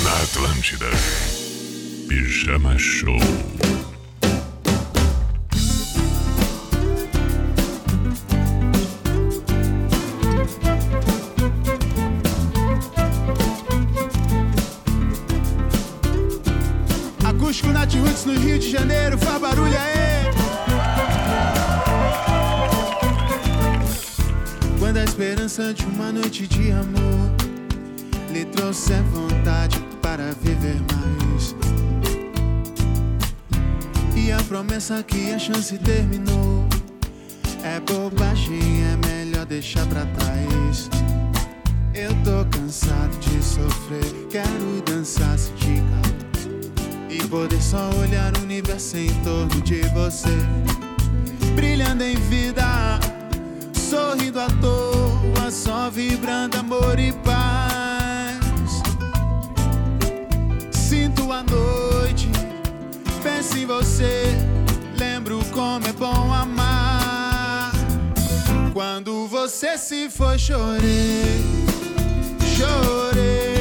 Na 0.04 0.24
Atlântida. 0.24 0.88
Pijama 2.10 2.78
Show. 2.78 3.18
Acústico 17.54 17.72
Nat 17.72 17.94
Roots 17.94 18.26
no 18.26 18.34
Rio 18.34 18.58
de 18.58 18.72
Janeiro, 18.72 19.16
faz 19.16 19.40
barulho 19.40 19.78
aí. 19.78 20.26
Quando 24.80 24.98
a 24.98 25.04
esperança 25.04 25.72
de 25.72 25.86
uma 25.86 26.12
noite 26.12 26.48
de 26.48 26.72
amor 26.72 27.30
lhe 28.32 28.44
trouxe 28.46 28.94
vontade 29.12 29.80
para 30.02 30.32
viver 30.42 30.82
mais. 30.96 31.56
E 34.16 34.32
a 34.32 34.42
promessa 34.46 35.04
que 35.04 35.32
a 35.32 35.38
chance 35.38 35.78
terminou 35.78 36.68
é 37.64 37.80
bobagem, 37.82 38.84
é 38.84 38.98
melhor 39.08 39.46
deixar 39.46 39.86
pra 39.86 40.08
trás. 40.08 40.90
Eu 41.94 42.16
tô 42.24 42.44
cansado 42.58 43.16
de 43.20 43.44
sofrer, 43.44 44.28
quero 44.32 44.82
dançar 44.88 45.38
se 45.38 45.52
de 45.52 45.76
calor 45.76 46.00
e 46.00 46.03
poder 47.34 47.64
só 47.64 47.90
olhar 48.00 48.32
o 48.38 48.44
universo 48.44 48.96
em 48.96 49.12
torno 49.24 49.60
de 49.62 49.82
você, 49.90 50.30
brilhando 51.56 52.04
em 52.04 52.16
vida, 52.16 53.00
sorrindo 53.74 54.40
à 54.40 54.46
toa, 54.62 55.50
só 55.50 55.90
vibrando 55.90 56.60
amor 56.60 57.00
e 57.00 57.12
paz. 57.12 58.84
Sinto 60.70 61.32
a 61.32 61.42
noite 61.42 62.30
Penso 63.24 63.58
em 63.58 63.66
você, 63.66 64.26
lembro 64.96 65.40
como 65.52 65.88
é 65.88 65.94
bom 65.94 66.32
amar. 66.32 67.72
Quando 68.74 69.28
você 69.28 69.76
se 69.76 70.08
foi, 70.08 70.38
chorei, 70.38 71.42
chorei. 72.56 73.53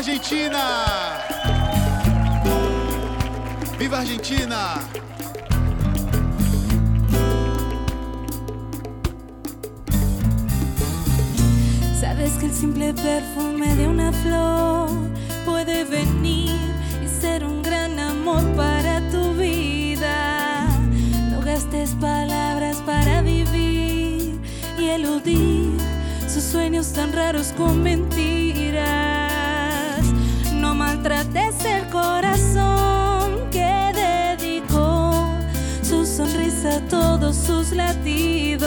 Argentina. 0.00 1.18
Viva 3.78 4.00
Argentina! 4.00 4.80
Sabes 12.00 12.32
que 12.38 12.46
el 12.46 12.52
simple 12.52 12.94
perfume 12.94 13.76
de 13.76 13.88
una 13.88 14.10
flor 14.10 14.88
puede 15.44 15.84
venir 15.84 16.56
y 17.04 17.06
ser 17.06 17.44
un 17.44 17.62
gran 17.62 17.98
amor 17.98 18.42
para 18.56 19.06
tu 19.10 19.34
vida. 19.34 20.66
No 21.30 21.42
gastes 21.42 21.90
palabras 22.00 22.78
para 22.86 23.20
vivir 23.20 24.40
y 24.78 24.88
eludir 24.88 25.76
sus 26.26 26.44
sueños 26.44 26.90
tan 26.94 27.12
raros 27.12 27.52
con 27.54 27.82
mentiras. 27.82 28.39
El 31.64 31.86
corazón 31.88 33.48
que 33.50 33.92
dedicó 33.94 35.26
su 35.82 36.06
sonrisa 36.06 36.76
a 36.76 36.80
todos 36.88 37.36
sus 37.36 37.72
latidos. 37.72 38.66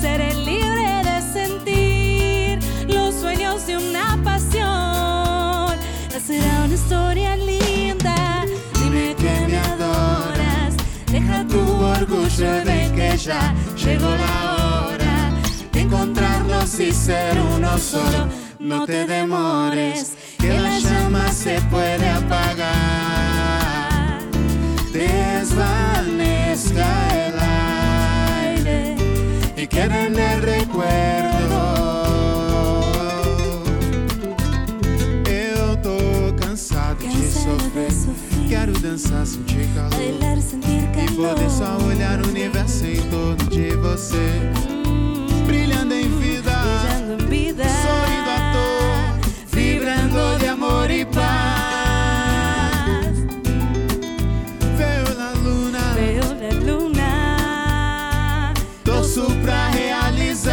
Seré 0.00 0.34
libre 0.34 1.02
de 1.04 1.22
sentir 1.32 2.58
los 2.88 3.14
sueños 3.14 3.66
de 3.66 3.76
una 3.76 4.18
pasión. 4.24 5.78
Será 6.26 6.64
una 6.64 6.74
historia 6.74 7.36
linda. 7.36 8.44
Dime 8.82 9.14
que 9.16 9.46
me 9.48 9.58
adoras. 9.58 10.74
Deja 11.06 11.46
tu 11.46 11.60
orgullo 11.60 12.52
de 12.64 12.92
que 12.94 13.16
ya 13.16 13.54
llegó 13.76 14.08
la 14.08 14.86
hora 14.86 15.32
de 15.72 15.80
encontrarnos 15.80 16.78
y 16.80 16.92
ser 16.92 17.38
uno 17.40 17.78
solo. 17.78 18.28
No 18.58 18.84
te 18.84 19.06
demores, 19.06 20.09
se 21.42 21.58
puede 21.70 22.06
apagar. 22.10 22.68
Desvanezca 24.92 26.06
el 27.26 27.34
aire 28.58 28.96
y 29.56 29.66
queda 29.66 30.04
en 30.04 30.18
el 30.18 30.42
recuerdo. 30.42 31.60
Eu 35.26 35.76
tô 35.78 36.34
cansado 36.38 36.98
de 36.98 37.30
sofrer. 37.32 37.88
Quero 38.46 38.72
dançar, 38.72 39.24
sentir 39.24 39.66
calor. 39.74 39.90
Bailar, 39.96 40.38
sentir 40.42 40.90
E 40.94 41.06
poder 41.14 41.50
só 41.50 41.78
olhar 41.86 42.20
o 42.20 42.28
universo 42.28 42.84
em 42.84 43.00
torno 43.08 43.48
de 43.48 43.70
você. 43.76 44.79
Vibrando 50.10 50.38
de 50.38 50.46
amor 50.46 50.90
e 50.90 51.04
paz. 51.04 51.20
Veo 54.76 55.14
la 55.16 55.32
luna, 55.34 55.94
veo 55.94 56.24
la 56.40 56.50
luna. 56.72 58.52
Torço 58.84 59.26
pra 59.42 59.68
realizar. 59.68 60.50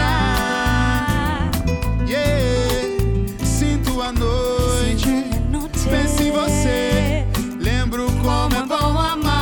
Yeah, 2.08 2.96
sinto 3.44 4.02
a 4.02 4.12
noite, 4.12 5.26
penso 5.90 6.24
em 6.24 6.32
você. 6.32 7.26
Lembro 7.60 8.06
como 8.22 8.56
é 8.56 8.66
bom 8.66 9.00
amar. 9.00 9.36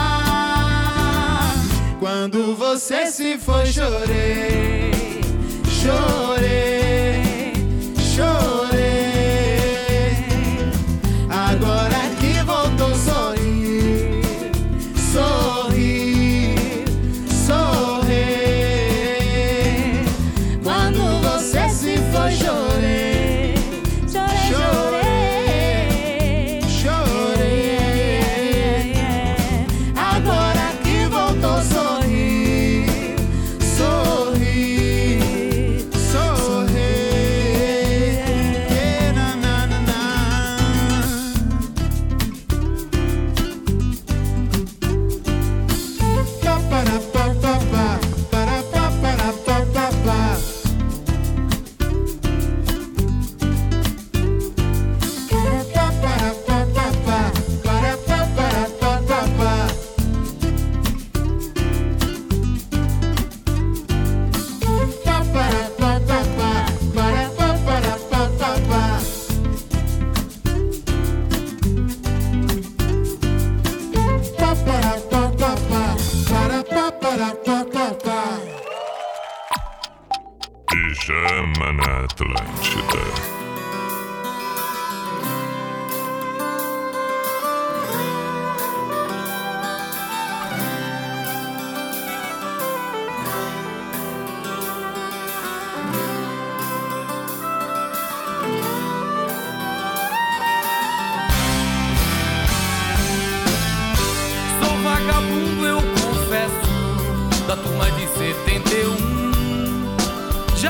Quando 2.00 2.56
você 2.56 3.08
se 3.12 3.38
foi, 3.38 3.66
chorei, 3.68 5.22
chorei, 5.68 6.25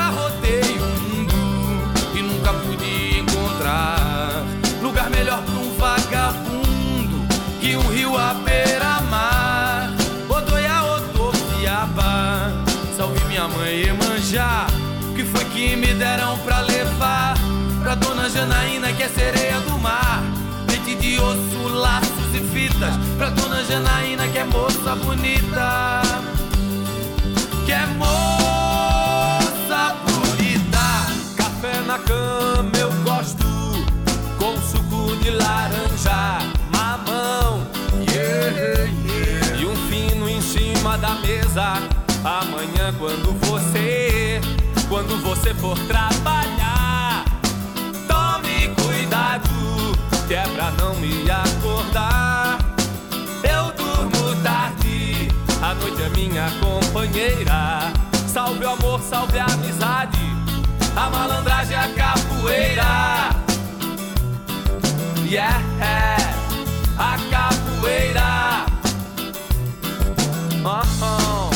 Já 0.05 0.11
rodei 0.11 0.77
o 0.77 0.85
mundo 1.01 1.33
e 2.13 2.21
nunca 2.21 2.53
pude 2.53 3.21
encontrar 3.21 4.45
lugar 4.79 5.09
melhor 5.09 5.41
pra 5.41 5.55
um 5.55 5.75
vagabundo 5.79 7.25
que 7.59 7.75
um 7.75 7.87
rio 7.87 8.15
à 8.15 8.35
beira-mar. 8.35 9.91
Odoia, 10.29 10.83
Odopiaba, 10.83 12.53
salve 12.95 13.19
minha 13.25 13.47
mãe 13.47 13.87
Emanjá, 13.87 14.67
que 15.15 15.23
foi 15.23 15.43
que 15.45 15.75
me 15.75 15.95
deram 15.95 16.37
pra 16.39 16.59
levar 16.59 17.33
pra 17.81 17.95
dona 17.95 18.29
Janaína, 18.29 18.93
que 18.93 19.01
é 19.01 19.09
sereia 19.09 19.59
do 19.61 19.79
mar. 19.79 20.21
Leite 20.69 20.93
de 20.93 21.19
osso, 21.19 21.67
laços 21.67 22.35
e 22.35 22.41
fitas 22.53 22.93
pra 23.17 23.31
dona 23.31 23.63
Janaína, 23.63 24.27
que 24.27 24.37
é 24.37 24.43
moça 24.43 24.95
bonita. 24.97 26.03
Que 27.65 27.71
é 27.71 27.87
moça 27.87 28.34
Amanhã, 41.57 42.93
quando 42.99 43.31
você, 43.45 44.41
quando 44.89 45.15
você 45.23 45.53
for 45.53 45.79
trabalhar, 45.87 47.23
tome 48.09 48.75
cuidado, 48.75 49.47
que 50.27 50.33
é 50.33 50.43
pra 50.49 50.71
não 50.71 50.95
me 50.95 51.23
acordar. 51.31 52.57
Eu 53.41 53.71
durmo 53.71 54.35
tarde, 54.43 55.29
a 55.61 55.73
noite 55.75 56.03
é 56.03 56.09
minha 56.09 56.51
companheira. 56.59 57.93
Salve 58.27 58.65
o 58.65 58.71
amor, 58.71 58.99
salve 58.99 59.39
a 59.39 59.45
amizade, 59.45 60.19
a 60.93 61.09
malandragem, 61.09 61.77
é 61.77 61.79
a 61.79 61.87
capoeira. 61.93 63.29
Yeah, 65.25 65.63
a 66.97 67.17
capoeira. 67.31 68.54
Oh. 70.67 71.54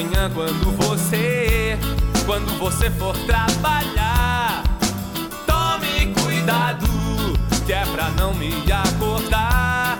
Amanhã 0.00 0.30
quando 0.32 0.76
você 0.78 1.78
Quando 2.24 2.58
você 2.58 2.90
for 2.92 3.14
trabalhar 3.26 4.64
Tome 5.46 6.14
cuidado 6.14 6.86
que 7.66 7.74
é 7.74 7.84
pra 7.84 8.08
não 8.10 8.34
me 8.34 8.50
acordar. 8.72 9.96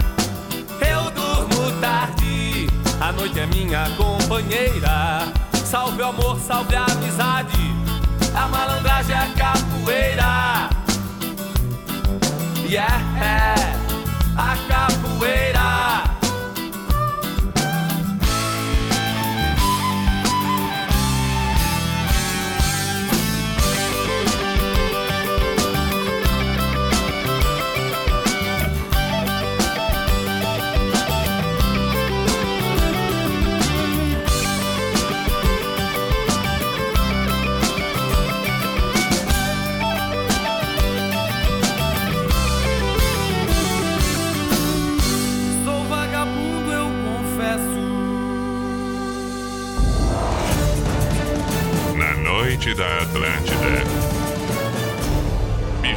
Eu 0.81 1.09
durmo 1.13 1.71
tarde, 1.81 2.67
a 3.01 3.13
noite 3.13 3.39
é 3.39 3.47
minha 3.47 3.89
companheira. 3.97 5.33
Salve 5.65 6.03
o 6.03 6.07
amor, 6.07 6.41
salve 6.41 6.75
a 6.75 6.85
amizade, 6.87 7.73
a 8.35 8.49
malandragem 8.49 9.15
é 9.15 9.19
a 9.19 9.27
capoeira. 9.35 10.71
Yeah, 12.67 13.55
a 14.37 14.57
capoeira. 14.67 15.60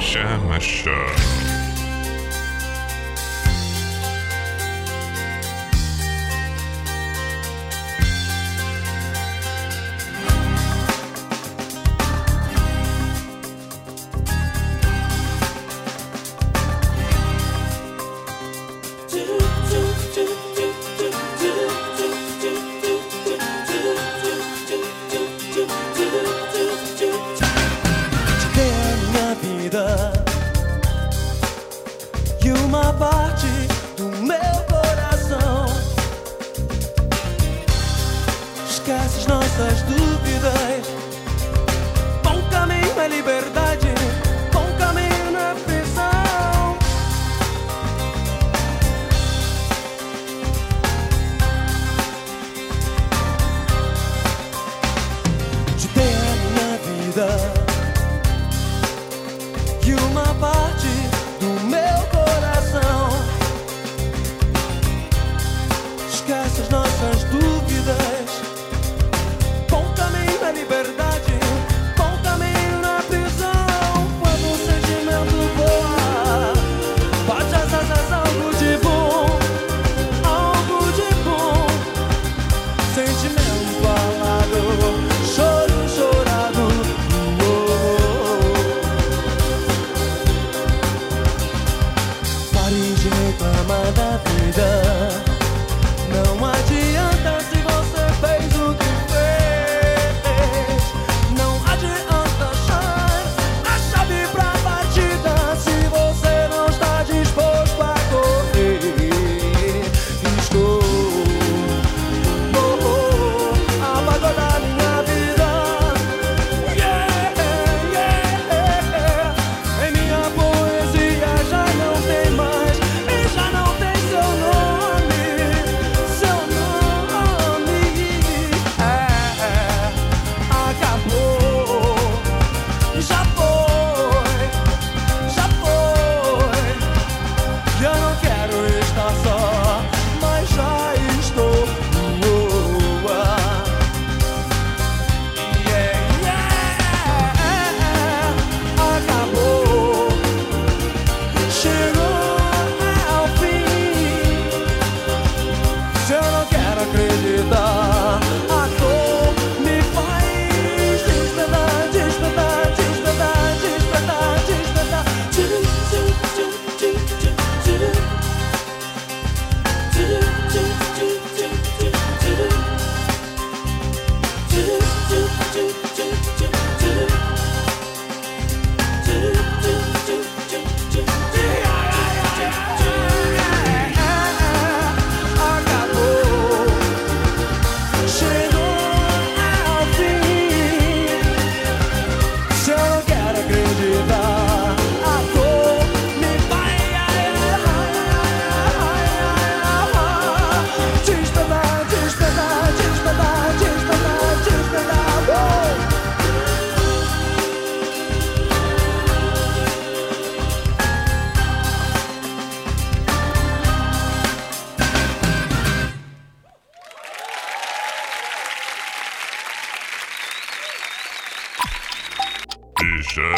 Pijama 0.03 0.59
Show. 0.59 1.62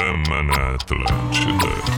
Semana 0.06 0.76
Atlântida. 0.76 1.95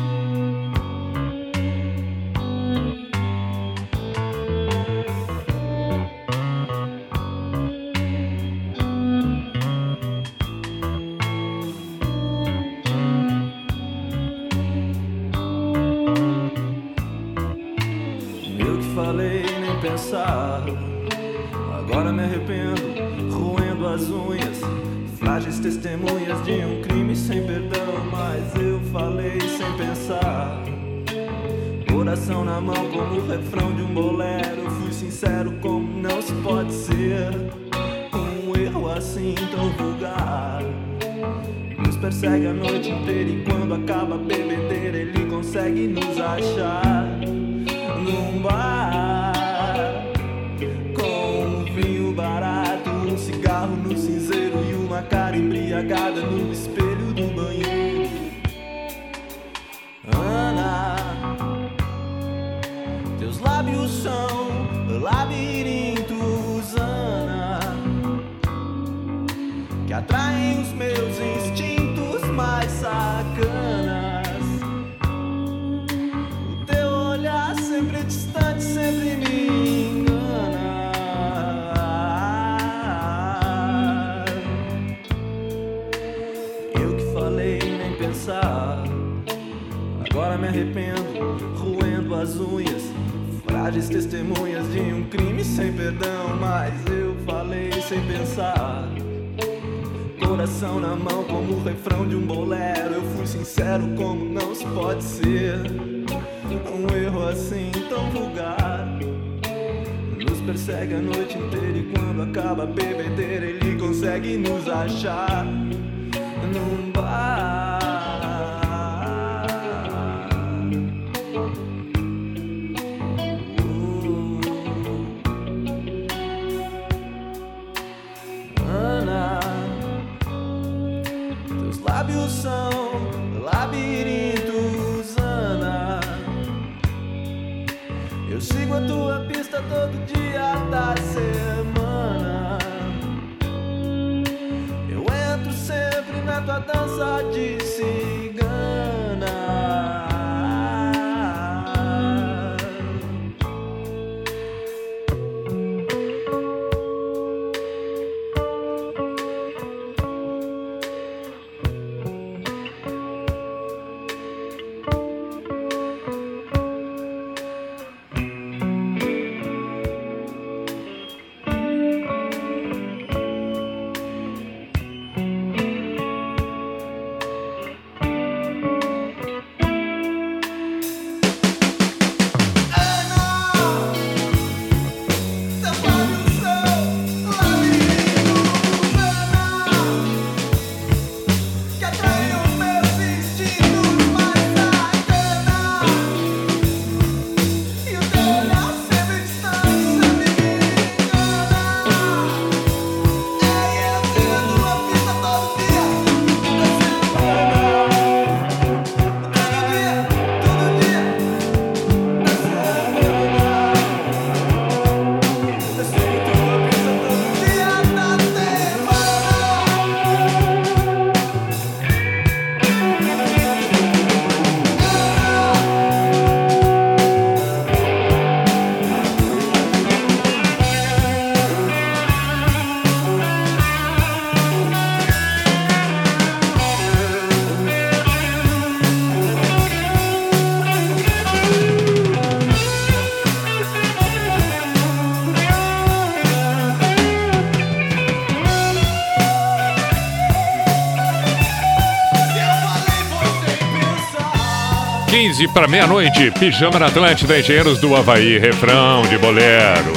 15 255.37 255.47
para 255.53 255.67
meia-noite. 255.67 256.31
Pijama 256.31 256.79
na 256.79 256.87
Atlântida, 256.87 257.37
Engenheiros 257.37 257.79
do 257.79 257.95
Havaí, 257.95 258.39
refrão 258.39 259.03
de 259.03 259.19
bolero. 259.19 259.93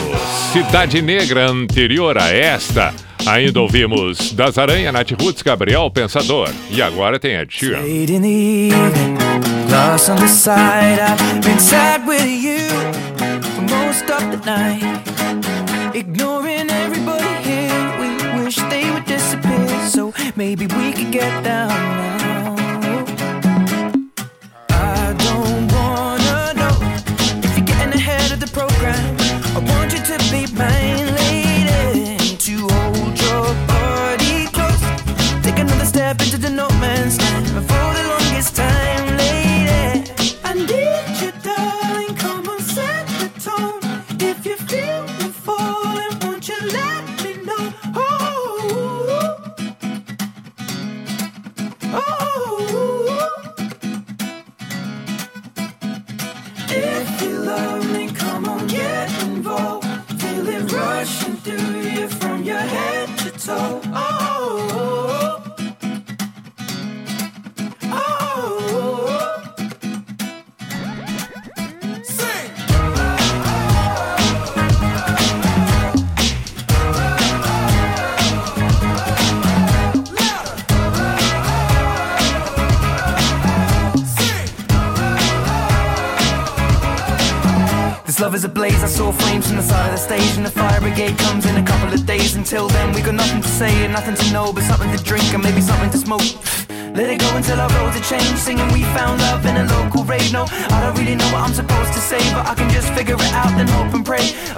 Cidade 0.52 1.00
Negra, 1.00 1.50
anterior 1.50 2.18
a 2.18 2.28
esta. 2.28 2.92
Ainda 3.26 3.58
ouvimos 3.60 4.32
Das 4.32 4.58
Aranha, 4.58 4.92
Nath 4.92 5.12
Roots, 5.12 5.40
Gabriel 5.40 5.90
Pensador. 5.90 6.50
E 6.68 6.82
agora 6.82 7.18
tem 7.18 7.36
a 7.36 7.46
Tia. 7.46 7.78
Lost 9.70 10.10
on 10.10 10.16
the 10.16 10.28
side, 10.28 11.00
I've 11.00 11.40
been 11.42 11.58
sad 11.58 12.06
with 12.06 12.26
you 12.26 12.68
for 13.40 13.62
most 13.62 14.10
of 14.10 14.30
the 14.30 14.44
night. 14.44 14.79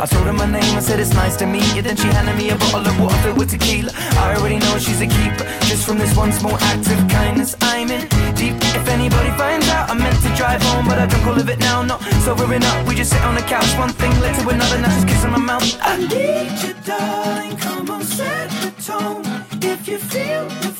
I 0.03 0.07
told 0.07 0.27
her 0.27 0.33
my 0.33 0.47
name 0.47 0.75
and 0.75 0.83
said 0.83 0.99
it's 0.99 1.15
nice 1.15 1.37
to 1.37 1.47
meet 1.47 1.63
you. 1.77 1.81
Then 1.81 1.95
she 1.95 2.09
handed 2.09 2.35
me 2.35 2.51
a 2.51 2.57
bottle 2.57 2.89
of 2.89 3.01
water 3.01 3.15
filled 3.23 3.39
with 3.39 3.51
tequila. 3.51 3.93
I 3.95 4.35
already 4.35 4.59
know 4.59 4.77
she's 4.77 5.01
a 5.01 5.07
keeper. 5.07 5.47
Just 5.71 5.87
from 5.87 5.97
this 5.97 6.17
one 6.17 6.33
small 6.33 6.57
act 6.59 6.91
of 6.91 6.99
kindness, 7.09 7.55
I'm 7.61 7.89
in 7.89 8.09
deep. 8.35 8.57
If 8.75 8.89
anybody 8.89 9.31
finds 9.39 9.69
out, 9.69 9.91
I 9.91 9.95
meant 9.95 10.21
to 10.27 10.35
drive 10.35 10.61
home, 10.61 10.87
but 10.89 10.99
I 10.99 11.07
drunk 11.07 11.27
all 11.29 11.39
of 11.39 11.49
it 11.49 11.61
now. 11.61 11.83
Not 11.83 12.03
sobering 12.27 12.65
up. 12.65 12.85
We 12.89 12.97
just 12.97 13.13
sit 13.13 13.23
on 13.23 13.37
the 13.37 13.43
couch, 13.43 13.71
one 13.79 13.91
thing 13.91 14.11
led 14.19 14.35
to 14.41 14.49
another. 14.49 14.79
Now 14.81 14.91
she's 14.91 15.05
kissing 15.05 15.31
my 15.31 15.39
mouth. 15.39 15.63
I 15.81 15.97
need 15.97 16.51
you, 16.67 16.75
darling. 16.85 17.57
Come 17.59 17.89
on, 17.89 18.03
set 18.03 18.51
the 18.59 18.73
tone. 18.83 19.23
If 19.63 19.87
you 19.87 19.99
feel 19.99 20.49
the 20.49 20.72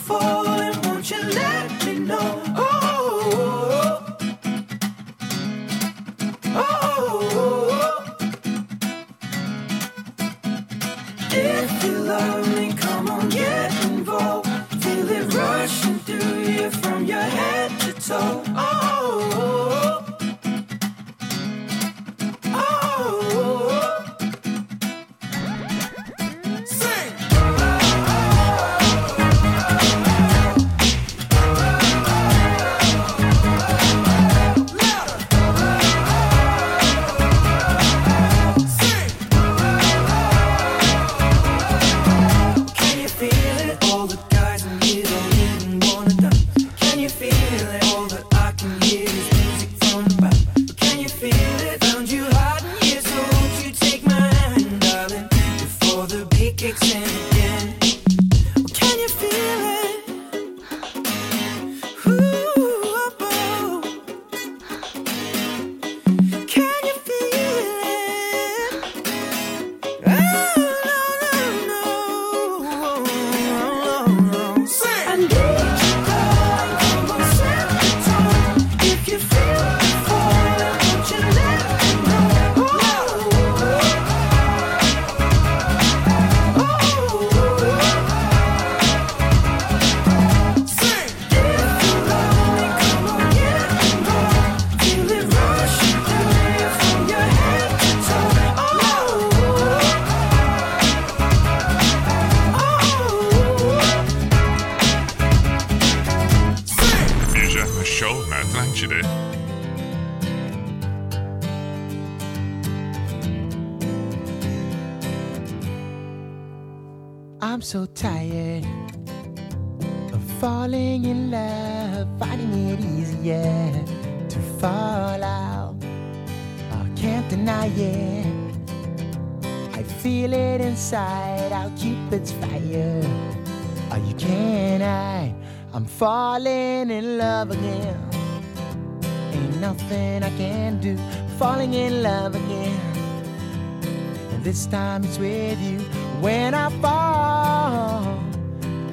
this 144.53 144.67
time 144.67 145.03
it's 145.03 145.17
with 145.17 145.59
you. 145.63 145.79
When 146.21 146.53
I 146.53 146.69
fall, 146.83 148.23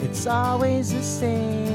it's 0.02 0.26
always 0.26 0.94
the 0.94 1.03
same. 1.03 1.68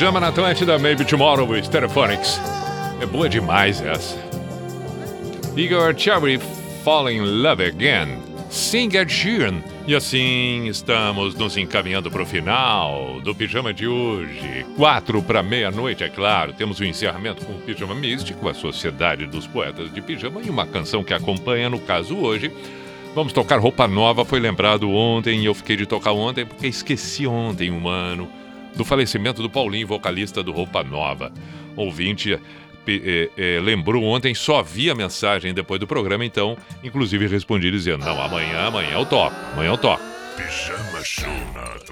Pijama 0.00 0.18
na 0.18 0.28
Atlântida, 0.28 0.78
Maybe 0.78 1.04
Tomorrow, 1.04 1.62
Stereophonics. 1.62 2.40
É 3.02 3.04
boa 3.04 3.28
demais 3.28 3.82
essa. 3.82 4.16
Igor 5.54 5.94
Cherry, 5.94 6.40
Fall 6.82 7.10
in 7.10 7.20
Love 7.20 7.62
Again. 7.62 8.16
Sing 8.48 8.96
Ed 8.96 9.12
Sheeran. 9.12 9.62
E 9.86 9.94
assim 9.94 10.68
estamos 10.68 11.34
nos 11.34 11.54
encaminhando 11.58 12.10
para 12.10 12.22
o 12.22 12.24
final 12.24 13.20
do 13.20 13.34
Pijama 13.34 13.74
de 13.74 13.86
hoje. 13.86 14.64
Quatro 14.74 15.22
para 15.22 15.42
meia-noite, 15.42 16.02
é 16.02 16.08
claro. 16.08 16.54
Temos 16.54 16.80
o 16.80 16.84
encerramento 16.86 17.44
com 17.44 17.52
o 17.52 17.60
Pijama 17.60 17.94
Místico, 17.94 18.48
a 18.48 18.54
Sociedade 18.54 19.26
dos 19.26 19.46
Poetas 19.46 19.92
de 19.92 20.00
Pijama 20.00 20.40
e 20.40 20.48
uma 20.48 20.66
canção 20.66 21.04
que 21.04 21.12
acompanha, 21.12 21.68
no 21.68 21.78
caso 21.78 22.16
hoje. 22.16 22.50
Vamos 23.14 23.34
tocar 23.34 23.60
Roupa 23.60 23.86
Nova, 23.86 24.24
foi 24.24 24.40
lembrado 24.40 24.90
ontem 24.90 25.42
e 25.42 25.44
eu 25.44 25.52
fiquei 25.52 25.76
de 25.76 25.84
tocar 25.84 26.12
ontem 26.12 26.46
porque 26.46 26.68
esqueci 26.68 27.26
ontem 27.26 27.70
um 27.70 27.86
ano 27.86 28.40
do 28.76 28.84
falecimento 28.84 29.42
do 29.42 29.50
Paulinho, 29.50 29.86
vocalista 29.86 30.42
do 30.42 30.52
Roupa 30.52 30.82
Nova. 30.82 31.32
Ouvinte 31.76 32.38
eh, 32.86 33.28
eh, 33.36 33.60
lembrou 33.62 34.02
ontem, 34.04 34.34
só 34.34 34.62
vi 34.62 34.90
a 34.90 34.94
mensagem 34.94 35.52
depois 35.54 35.78
do 35.78 35.86
programa, 35.86 36.24
então, 36.24 36.56
inclusive 36.82 37.26
respondi 37.26 37.70
dizendo: 37.70 38.04
Não, 38.04 38.20
amanhã, 38.20 38.66
amanhã 38.66 38.90
eu 38.94 39.06
toco, 39.06 39.34
amanhã 39.52 39.70
eu 39.70 39.78
toco. 39.78 40.02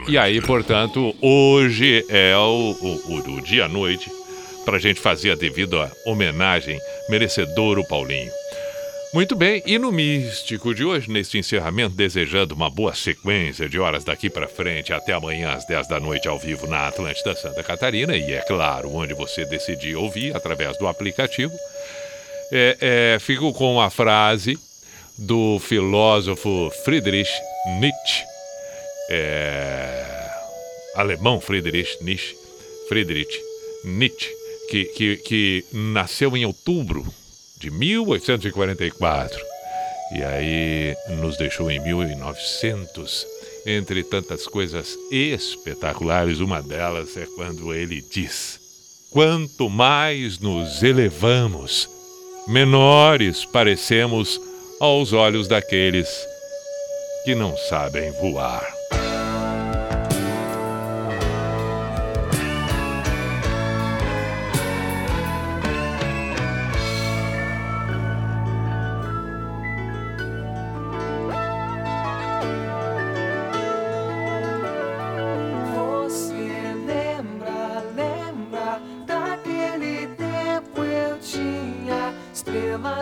E 0.09 0.17
aí, 0.19 0.41
portanto, 0.41 1.15
hoje 1.21 2.05
é 2.09 2.35
o, 2.37 2.77
o, 2.81 3.13
o- 3.15 3.37
o 3.37 3.41
dia 3.43 3.67
à 3.67 3.69
noite 3.69 4.11
para 4.65 4.77
a 4.77 4.81
gente 4.81 5.01
fazer 5.01 5.31
a 5.33 5.35
devida 5.35 5.91
homenagem 6.07 6.79
merecedor 7.09 7.79
o 7.79 7.87
Paulinho. 7.87 8.31
Muito 9.13 9.35
bem, 9.35 9.63
e 9.65 9.79
no 9.79 9.91
místico 9.91 10.75
de 10.75 10.85
hoje, 10.85 11.11
neste 11.11 11.39
encerramento, 11.39 11.97
desejando 11.97 12.55
uma 12.55 12.69
boa 12.69 12.95
sequência 12.95 13.67
de 13.67 13.79
horas 13.79 14.05
daqui 14.05 14.29
para 14.29 14.47
frente, 14.47 14.93
até 14.93 15.15
amanhã 15.15 15.53
às 15.53 15.65
10 15.65 15.89
da 15.89 15.99
noite 15.99 16.29
ao 16.29 16.39
vivo 16.39 16.67
na 16.67 16.89
Atlântida 16.89 17.35
Santa 17.35 17.63
Catarina, 17.63 18.15
e 18.15 18.33
é 18.33 18.43
claro, 18.43 18.93
onde 18.93 19.15
você 19.15 19.47
decidir 19.47 19.97
ouvir 19.97 20.37
através 20.37 20.77
do 20.77 20.87
aplicativo. 20.87 21.55
É, 22.53 22.77
é, 23.15 23.19
fico 23.19 23.51
com 23.55 23.77
uma 23.77 23.89
frase 23.89 24.59
do 25.17 25.59
filósofo 25.59 26.71
Friedrich 26.85 27.31
Nietzsche, 27.81 28.25
é, 29.09 30.05
alemão 30.95 31.41
Friedrich 31.41 31.97
Nietzsche, 32.03 32.37
Friedrich 32.91 33.41
Nietzsche, 33.85 34.29
que, 34.71 34.85
que, 34.85 35.17
que 35.17 35.65
nasceu 35.73 36.37
em 36.37 36.45
outubro 36.45 37.07
de 37.59 37.71
1844 37.71 39.39
e 40.13 40.23
aí 40.23 40.97
nos 41.21 41.37
deixou 41.37 41.71
em 41.71 41.81
1900. 41.81 43.27
Entre 43.67 44.03
tantas 44.03 44.47
coisas 44.47 44.97
espetaculares, 45.11 46.41
uma 46.41 46.63
delas 46.63 47.17
é 47.17 47.27
quando 47.37 47.75
ele 47.75 48.01
diz: 48.01 48.59
Quanto 49.11 49.69
mais 49.69 50.39
nos 50.39 50.83
elevamos, 50.83 51.89
menores 52.47 53.45
parecemos 53.45 54.41
aos 54.81 55.13
olhos 55.13 55.49
daqueles 55.49 56.09
que 57.25 57.35
não 57.35 57.55
sabem 57.57 58.11
voar. 58.13 58.78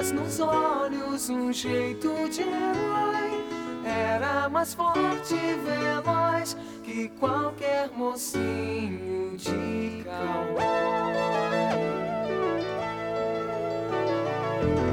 Estrelas 0.06 0.12
nos 0.12 0.40
olhos, 0.40 1.30
um 1.30 1.52
jeito 1.52 2.28
de 2.28 2.42
herói. 2.42 3.44
Era 3.84 4.48
mais 4.48 4.74
forte 4.74 5.34
e 5.34 5.54
veloz 5.64 6.56
que 6.82 7.08
qualquer 7.20 7.90
mocinho 7.96 9.36
de 9.36 10.04
cowboy. 10.04 10.64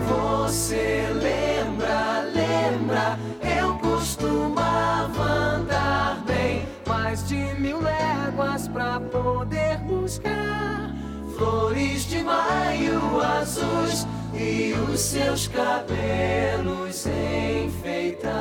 Você 0.08 1.08
lembra, 1.14 2.22
lembra, 2.34 3.20
eu 3.60 3.78
costumava 3.80 5.24
andar 5.24 6.24
bem 6.26 6.68
mais 6.88 7.28
de 7.28 7.54
mil 7.60 7.82
léguas 7.82 8.68
pra 8.68 9.00
poder 9.00 9.78
buscar 9.80 10.94
flores 11.36 12.06
de 12.06 12.24
maio 12.24 13.22
azuis 13.22 14.08
e 14.34 14.74
os 14.74 15.00
seus 15.00 15.48
cabelos 15.48 17.06
enfeitar. 17.06 18.32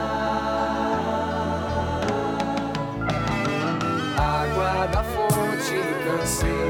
Água 4.18 4.86
da 4.86 5.04
fonte, 5.04 5.74
cansei 6.04 6.61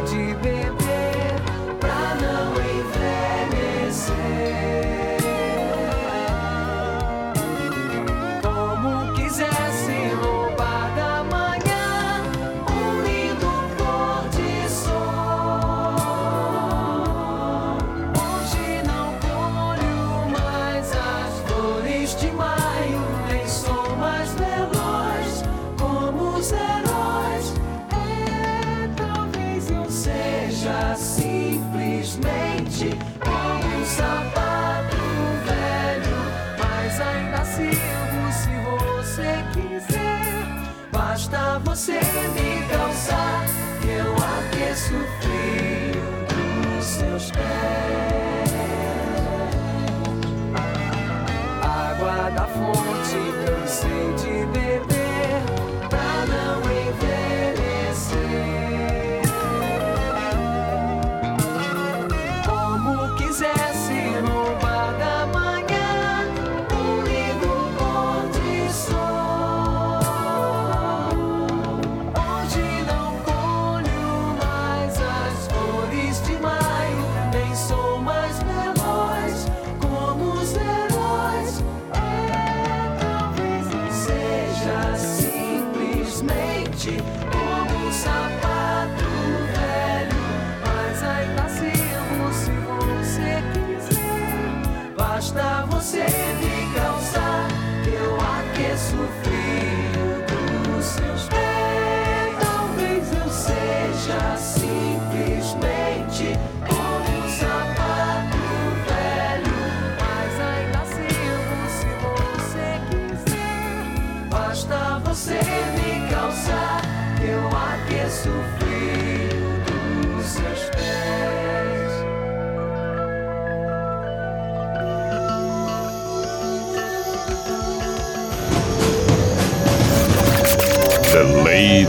você 41.83 41.95
me 41.95 42.69
calçar 42.69 43.22